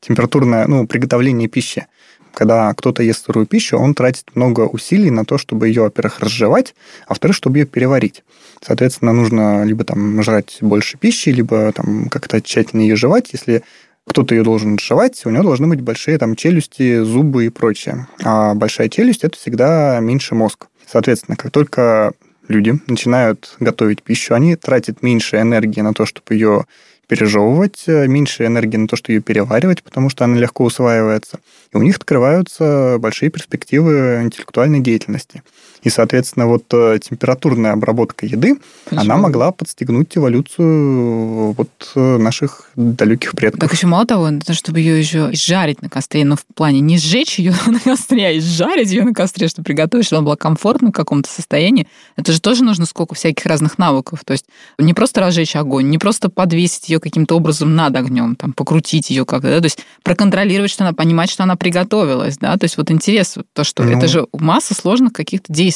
температурное 0.00 0.66
ну, 0.66 0.86
приготовление 0.86 1.48
пищи? 1.48 1.86
Когда 2.32 2.72
кто-то 2.74 3.02
ест 3.02 3.26
сырую 3.26 3.46
пищу, 3.46 3.76
он 3.76 3.94
тратит 3.94 4.24
много 4.34 4.62
усилий 4.62 5.10
на 5.10 5.24
то, 5.24 5.36
чтобы 5.36 5.68
ее, 5.68 5.82
во-первых, 5.82 6.20
разжевать, 6.20 6.74
а 7.06 7.10
во-вторых, 7.10 7.36
чтобы 7.36 7.58
ее 7.58 7.66
переварить. 7.66 8.22
Соответственно, 8.62 9.12
нужно 9.12 9.64
либо 9.64 9.84
там 9.84 10.22
жрать 10.22 10.58
больше 10.60 10.96
пищи, 10.96 11.30
либо 11.30 11.72
там 11.72 12.08
как-то 12.08 12.40
тщательно 12.40 12.82
ее 12.82 12.94
жевать. 12.94 13.30
Если 13.32 13.62
кто-то 14.06 14.34
ее 14.34 14.42
должен 14.42 14.78
жевать, 14.78 15.24
у 15.24 15.30
него 15.30 15.44
должны 15.44 15.66
быть 15.66 15.80
большие 15.80 16.18
там 16.18 16.36
челюсти, 16.36 17.02
зубы 17.02 17.46
и 17.46 17.48
прочее. 17.48 18.06
А 18.22 18.54
большая 18.54 18.88
челюсть– 18.88 19.24
это 19.24 19.36
всегда 19.36 19.98
меньше 20.00 20.34
мозг. 20.34 20.66
Соответственно, 20.86 21.36
как 21.36 21.50
только 21.50 22.12
люди 22.48 22.78
начинают 22.86 23.54
готовить 23.60 24.02
пищу, 24.02 24.34
они 24.34 24.56
тратят 24.56 25.02
меньше 25.02 25.40
энергии 25.40 25.80
на 25.80 25.94
то, 25.94 26.06
чтобы 26.06 26.34
ее 26.34 26.66
пережевывать, 27.10 27.82
э, 27.88 28.06
меньше 28.06 28.46
энергии 28.46 28.76
на 28.76 28.86
то, 28.86 28.94
чтобы 28.94 29.14
ее 29.14 29.20
переваривать, 29.20 29.82
потому 29.82 30.10
что 30.10 30.24
она 30.24 30.38
легко 30.38 30.62
усваивается. 30.62 31.40
И 31.72 31.76
у 31.76 31.82
них 31.82 31.96
открываются 31.96 32.98
большие 33.00 33.30
перспективы 33.30 34.20
интеллектуальной 34.22 34.78
деятельности. 34.78 35.42
И, 35.82 35.88
соответственно, 35.90 36.46
вот 36.46 36.64
э, 36.72 36.98
температурная 37.02 37.72
обработка 37.72 38.26
еды, 38.26 38.58
она 38.90 39.00
Почему? 39.00 39.16
могла 39.18 39.52
подстегнуть 39.52 40.16
эволюцию 40.16 41.52
вот 41.52 41.92
э, 41.94 42.18
наших 42.18 42.70
далеких 42.76 43.32
предков. 43.32 43.60
Так 43.60 43.72
еще 43.72 43.86
мало 43.86 44.06
того, 44.06 44.28
чтобы 44.52 44.80
ее 44.80 44.98
еще 44.98 45.30
жарить 45.32 45.82
на 45.82 45.88
костре, 45.88 46.24
но 46.24 46.36
в 46.36 46.44
плане 46.54 46.80
не 46.80 46.98
сжечь 46.98 47.38
ее 47.38 47.54
на 47.66 47.80
костре, 47.80 48.28
а 48.28 48.40
жарить 48.40 48.90
ее 48.90 49.04
на 49.04 49.14
костре, 49.14 49.48
чтобы 49.48 49.64
приготовить, 49.64 50.06
чтобы 50.06 50.18
она 50.18 50.24
была 50.26 50.36
комфортна 50.36 50.88
в 50.90 50.92
каком-то 50.92 51.30
состоянии. 51.30 51.88
Это 52.16 52.32
же 52.32 52.40
тоже 52.40 52.62
нужно 52.64 52.84
сколько 52.86 53.14
всяких 53.14 53.46
разных 53.46 53.78
навыков. 53.78 54.20
То 54.24 54.32
есть 54.32 54.46
не 54.78 54.92
просто 54.94 55.20
разжечь 55.20 55.56
огонь, 55.56 55.88
не 55.88 55.98
просто 55.98 56.28
подвесить 56.28 56.88
ее 56.88 57.00
каким-то 57.00 57.36
образом 57.36 57.74
над 57.74 57.96
огнем, 57.96 58.36
там, 58.36 58.52
покрутить 58.52 59.10
ее 59.10 59.24
как-то, 59.24 59.48
да? 59.48 59.58
то 59.60 59.64
есть 59.66 59.78
проконтролировать, 60.02 60.70
что 60.70 60.84
она, 60.84 60.92
понимать, 60.92 61.30
что 61.30 61.42
она 61.44 61.56
приготовилась, 61.56 62.36
да, 62.38 62.56
то 62.56 62.64
есть 62.64 62.76
вот 62.76 62.90
интерес, 62.90 63.36
вот 63.36 63.46
то, 63.52 63.64
что 63.64 63.82
Ну. 63.82 63.96
это 63.96 64.08
же 64.08 64.26
масса 64.32 64.74
сложных 64.74 65.12
каких-то 65.12 65.52
действий. 65.52 65.69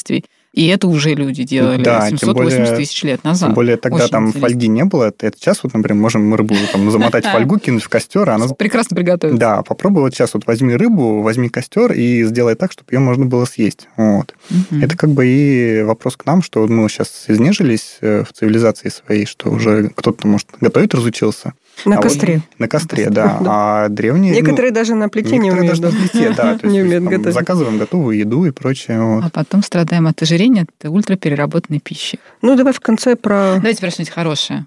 И 0.52 0.68
это 0.68 0.87
уже 0.87 1.14
люди 1.14 1.42
делали 1.42 1.83
Да, 1.83 2.09
тем 2.09 2.16
780 2.16 2.59
более- 2.61 2.76
тысяч 2.76 3.02
лет 3.02 3.24
назад. 3.24 3.48
Тем 3.48 3.54
более 3.54 3.76
тогда 3.76 4.04
Очень 4.04 4.09
там 4.11 4.22
интересно. 4.28 4.48
фольги 4.48 4.68
не 4.68 4.85
было. 4.85 5.04
Это, 5.18 5.33
сейчас 5.37 5.64
вот, 5.64 5.74
например, 5.74 6.00
можем 6.00 6.24
мы 6.28 6.37
рыбу 6.37 6.54
там 6.72 6.88
замотать 6.92 7.24
фольгу, 7.33 7.59
кинуть 7.59 7.83
в 7.83 7.88
костер, 7.88 8.30
она... 8.30 8.46
Прекрасно 8.46 8.94
приготовить. 8.94 9.37
Да, 9.37 9.62
попробуй 9.62 10.02
вот 10.02 10.14
сейчас 10.14 10.33
вот 10.35 10.46
возьми 10.46 10.76
рыбу, 10.76 11.22
возьми 11.22 11.48
костер 11.48 11.90
и 11.90 12.22
сделай 12.22 12.54
так, 12.54 12.70
чтобы 12.70 12.92
ее 12.92 13.00
можно 13.00 13.26
было 13.26 13.46
съесть. 13.46 13.88
Вот. 13.96 14.33
Мгм. 14.48 14.85
Это 14.85 14.96
как 14.96 15.11
бы 15.11 15.26
и 15.26 15.83
вопрос 15.83 16.16
к 16.16 16.24
нам, 16.24 16.40
что 16.40 16.64
мы 16.68 16.88
сейчас 16.88 17.24
изнежились 17.26 17.98
э, 18.00 18.22
в 18.22 18.33
цивилизации 18.33 18.90
своей, 18.90 19.26
что 19.26 19.50
уже 19.50 19.88
кто-то, 19.96 20.28
может, 20.28 20.46
готовить 20.61 20.94
разучился. 20.94 21.54
На 21.84 21.94
А 21.94 21.96
вот 21.96 22.04
костре. 22.04 22.40
На 22.58 22.68
костре, 22.68 23.10
да. 23.10 23.38
А 23.46 23.88
древние... 23.88 24.32
ну, 24.32 24.40
Некоторые 24.40 24.70
даже 24.72 24.94
на 24.94 25.08
плите 25.08 25.37
не 25.38 25.50
умеют. 25.50 25.68
даже 25.68 25.82
на 25.82 25.90
плите, 25.90 26.30
да. 26.37 26.56
то 26.56 26.60
есть, 26.66 26.74
Не 26.74 26.82
умеют 26.82 27.04
там 27.04 27.12
готовить. 27.12 27.34
Заказываем 27.34 27.78
готовую 27.78 28.16
еду 28.16 28.44
и 28.46 28.50
прочее. 28.50 29.00
вот. 29.02 29.24
А 29.24 29.30
потом 29.30 29.62
страдаем 29.62 30.06
от 30.06 30.20
ожирения, 30.22 30.62
от 30.80 30.88
ультрапереработанной 30.88 31.80
пищи. 31.80 32.18
Ну, 32.42 32.56
давай 32.56 32.72
в 32.72 32.80
конце 32.80 33.16
про... 33.16 33.54
Давайте 33.56 33.80
про 33.80 33.90
что-нибудь 33.90 34.14
хорошее. 34.14 34.66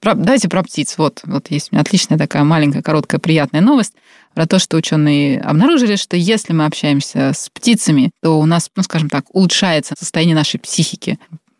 Про- 0.00 0.14
давайте 0.14 0.48
про 0.48 0.62
птиц. 0.62 0.94
Вот, 0.98 1.22
вот 1.24 1.50
есть 1.50 1.68
у 1.70 1.74
меня 1.74 1.82
отличная 1.82 2.18
такая 2.18 2.44
маленькая, 2.44 2.82
короткая, 2.82 3.20
приятная 3.20 3.60
новость 3.60 3.94
про 4.34 4.46
то, 4.46 4.58
что 4.60 4.76
ученые 4.76 5.40
обнаружили, 5.40 5.96
что 5.96 6.16
если 6.16 6.52
мы 6.52 6.66
общаемся 6.66 7.32
с 7.34 7.48
птицами, 7.52 8.10
то 8.22 8.38
у 8.38 8.46
нас, 8.46 8.70
ну, 8.76 8.82
скажем 8.84 9.08
так, 9.10 9.24
улучшается 9.34 9.94
состояние 9.98 10.36
нашей 10.36 10.60
психики. 10.60 11.18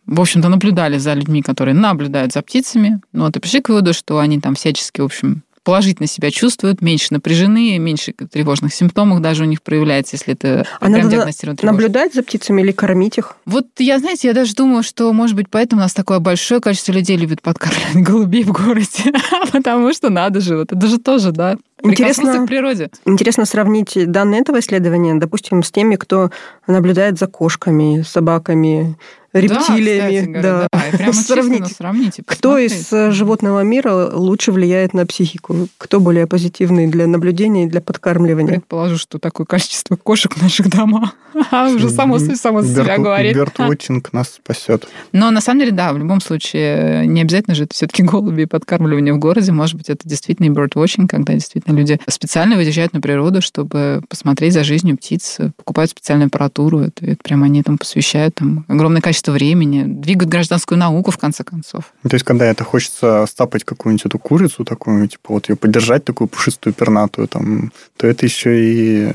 В 0.09 0.21
общем-то, 0.21 0.49
наблюдали 0.49 0.97
за 0.97 1.13
людьми, 1.13 1.43
которые 1.43 1.75
наблюдают 1.75 2.33
за 2.33 2.41
птицами. 2.41 3.01
Ну, 3.13 3.27
вот 3.27 3.37
и 3.37 3.41
пришли 3.41 3.61
к 3.61 3.69
выводу, 3.69 3.93
что 3.93 4.19
они 4.19 4.41
там 4.41 4.55
всячески, 4.55 5.03
в 5.03 5.05
общем, 5.05 5.43
положительно 5.69 6.07
себя 6.07 6.31
чувствуют, 6.31 6.81
меньше 6.81 7.09
напряжены, 7.11 7.77
меньше 7.77 8.13
тревожных 8.13 8.73
симптомов 8.73 9.21
даже 9.21 9.43
у 9.43 9.47
них 9.47 9.61
проявляется, 9.61 10.17
если 10.17 10.33
это 10.33 10.67
А 10.81 10.89
надо 10.89 11.11
диагностировано. 11.11 11.59
Наблюдать 11.63 12.15
за 12.15 12.23
птицами 12.23 12.63
или 12.63 12.73
кормить 12.73 13.19
их? 13.19 13.37
Вот 13.45 13.67
я, 13.77 13.99
знаете, 13.99 14.29
я 14.29 14.35
даже 14.35 14.55
думаю, 14.55 14.83
что, 14.83 15.13
может 15.13 15.37
быть, 15.37 15.49
поэтому 15.51 15.83
у 15.83 15.85
нас 15.85 15.93
такое 15.93 16.21
большое 16.21 16.63
количество 16.63 16.93
людей 16.93 17.19
любит 17.19 17.43
подкармливать 17.43 17.97
голубей 17.97 18.45
в 18.45 18.53
городе. 18.53 19.13
Потому 19.53 19.93
что 19.93 20.09
надо 20.09 20.41
же, 20.41 20.57
вот 20.57 20.73
это 20.73 20.87
же 20.87 20.97
тоже, 20.97 21.33
да, 21.33 21.59
Интересно- 21.83 22.45
к 22.45 22.49
природе. 22.49 22.91
Интересно 23.05 23.45
сравнить 23.45 23.93
данные 24.11 24.41
этого 24.41 24.61
исследования, 24.61 25.17
допустим, 25.17 25.63
с 25.63 25.71
теми, 25.71 25.97
кто 25.97 26.31
наблюдает 26.67 27.19
за 27.19 27.27
кошками, 27.27 28.03
собаками, 28.09 28.97
рептилиями. 29.33 30.41
Да, 30.41 30.69
кстати 30.69 30.69
говоря, 30.69 30.69
да. 30.73 30.97
Прямо 30.97 31.13
честно 31.13 31.35
Сравните. 31.35 31.75
сравните. 31.75 32.23
Кто 32.25 32.59
из 32.59 32.93
э, 32.93 33.11
животного 33.11 33.61
мира 33.61 34.11
лучше 34.13 34.53
влияет 34.53 34.95
на 34.95 35.07
психику? 35.07 35.69
Кто 35.79 36.01
более 36.01 36.27
позитивный 36.27 36.87
для 36.87 37.07
наблюдения 37.07 37.65
и 37.65 37.69
для 37.69 37.81
подкармливания? 37.81 38.55
Предположу, 38.55 38.97
что 38.97 39.19
такое 39.19 39.47
количество 39.47 39.97
кошек 39.97 40.35
в 40.35 40.43
наших 40.43 40.69
домах. 40.71 41.15
А, 41.51 41.69
уже 41.69 41.91
само, 41.91 42.19
само 42.19 42.63
себя 42.63 42.99
говорит. 42.99 43.37
Бёрд-вотчинг 43.37 44.09
нас 44.13 44.35
спасет. 44.35 44.89
Но 45.13 45.31
на 45.31 45.41
самом 45.41 45.61
деле, 45.61 45.73
да, 45.73 45.93
в 45.93 45.99
любом 45.99 46.21
случае, 46.21 47.07
не 47.07 47.21
обязательно 47.21 47.55
же 47.55 47.65
это 47.65 47.75
все-таки 47.75 48.03
голуби 48.05 48.43
и 48.43 48.47
подкармливание 48.47 49.15
в 49.15 49.19
городе. 49.19 49.53
Может 49.53 49.77
быть, 49.77 49.89
это 49.89 50.09
действительно 50.09 50.47
и 50.47 50.49
birdwatching, 50.49 51.07
когда 51.07 51.35
действительно 51.35 51.77
люди 51.77 52.01
специально 52.09 52.57
выезжают 52.57 52.93
на 52.93 53.01
природу, 53.01 53.41
чтобы 53.41 54.03
посмотреть 54.09 54.55
за 54.55 54.65
жизнью 54.65 54.97
птиц, 54.97 55.39
покупают 55.57 55.91
специальную 55.91 56.27
аппаратуру. 56.27 56.81
Это, 56.81 57.07
это 57.07 57.19
прям 57.23 57.43
они 57.43 57.63
там 57.63 57.79
посвящают 57.79 58.35
там, 58.37 58.65
огромное 58.67 59.01
количество 59.01 59.18
времени, 59.27 59.85
двигают 59.85 60.31
гражданскую 60.31 60.79
науку, 60.79 61.11
в 61.11 61.19
конце 61.19 61.45
концов. 61.45 61.93
То 62.03 62.15
есть, 62.15 62.25
когда 62.25 62.47
это 62.47 62.65
хочется 62.65 63.27
стапать 63.27 63.65
какую-нибудь 63.65 64.07
эту 64.07 64.19
курицу 64.19 64.65
такую, 64.65 65.09
типа 65.09 65.35
вот 65.35 65.49
ее 65.49 65.57
поддержать, 65.57 66.05
такую 66.05 66.29
пушистую 66.29 66.73
пернатую, 66.75 67.27
там, 67.29 67.73
то 67.97 68.07
это 68.07 68.27
еще 68.27 68.51
и 68.59 69.13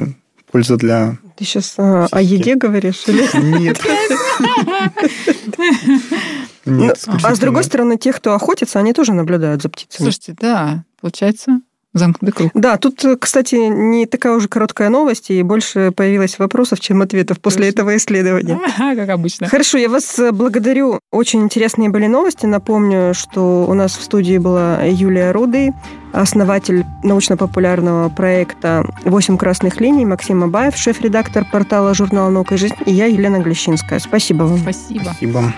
польза 0.51 0.77
для... 0.77 1.17
Ты 1.35 1.45
сейчас 1.45 1.75
о 1.77 2.21
еде 2.21 2.55
говоришь? 2.55 3.03
Или? 3.07 3.27
Нет. 3.59 3.79
Ну, 6.65 6.85
Нет, 6.85 7.05
А 7.23 7.35
с 7.35 7.39
другой 7.39 7.65
стороны, 7.65 7.97
те, 7.97 8.13
кто 8.13 8.33
охотится, 8.33 8.79
они 8.79 8.93
тоже 8.93 9.11
наблюдают 9.11 9.61
за 9.61 9.67
птицами. 9.67 10.05
Слушайте, 10.05 10.33
да, 10.39 10.85
получается 11.01 11.59
замкнутый 11.93 12.33
круг. 12.33 12.51
Да, 12.53 12.77
тут, 12.77 13.03
кстати, 13.19 13.55
не 13.55 14.05
такая 14.05 14.33
уже 14.33 14.47
короткая 14.47 14.89
новость, 14.89 15.29
и 15.29 15.41
больше 15.43 15.91
появилось 15.95 16.39
вопросов, 16.39 16.79
чем 16.79 17.01
ответов 17.01 17.39
после 17.39 17.65
Точно. 17.65 17.71
этого 17.71 17.97
исследования. 17.97 18.59
Ага, 18.77 18.95
как 18.95 19.09
обычно. 19.09 19.47
Хорошо, 19.47 19.77
я 19.77 19.89
вас 19.89 20.17
э, 20.19 20.31
благодарю. 20.31 20.99
Очень 21.11 21.43
интересные 21.43 21.89
были 21.89 22.07
новости. 22.07 22.45
Напомню, 22.45 23.13
что 23.13 23.65
у 23.67 23.73
нас 23.73 23.97
в 23.97 24.03
студии 24.03 24.37
была 24.37 24.83
Юлия 24.83 25.31
Рудый, 25.31 25.71
основатель 26.11 26.85
научно-популярного 27.03 28.09
проекта 28.09 28.85
«Восемь 29.05 29.37
красных 29.37 29.79
линий», 29.79 30.05
Максим 30.05 30.43
Абаев, 30.43 30.75
шеф-редактор 30.75 31.45
портала 31.51 31.93
журнала 31.93 32.29
«Наука 32.29 32.55
и 32.55 32.57
жизнь», 32.57 32.75
и 32.85 32.93
я, 32.93 33.05
Елена 33.05 33.39
Глещинская. 33.39 33.99
Спасибо 33.99 34.43
вам. 34.43 34.59
Спасибо. 34.59 35.03
Спасибо. 35.03 35.53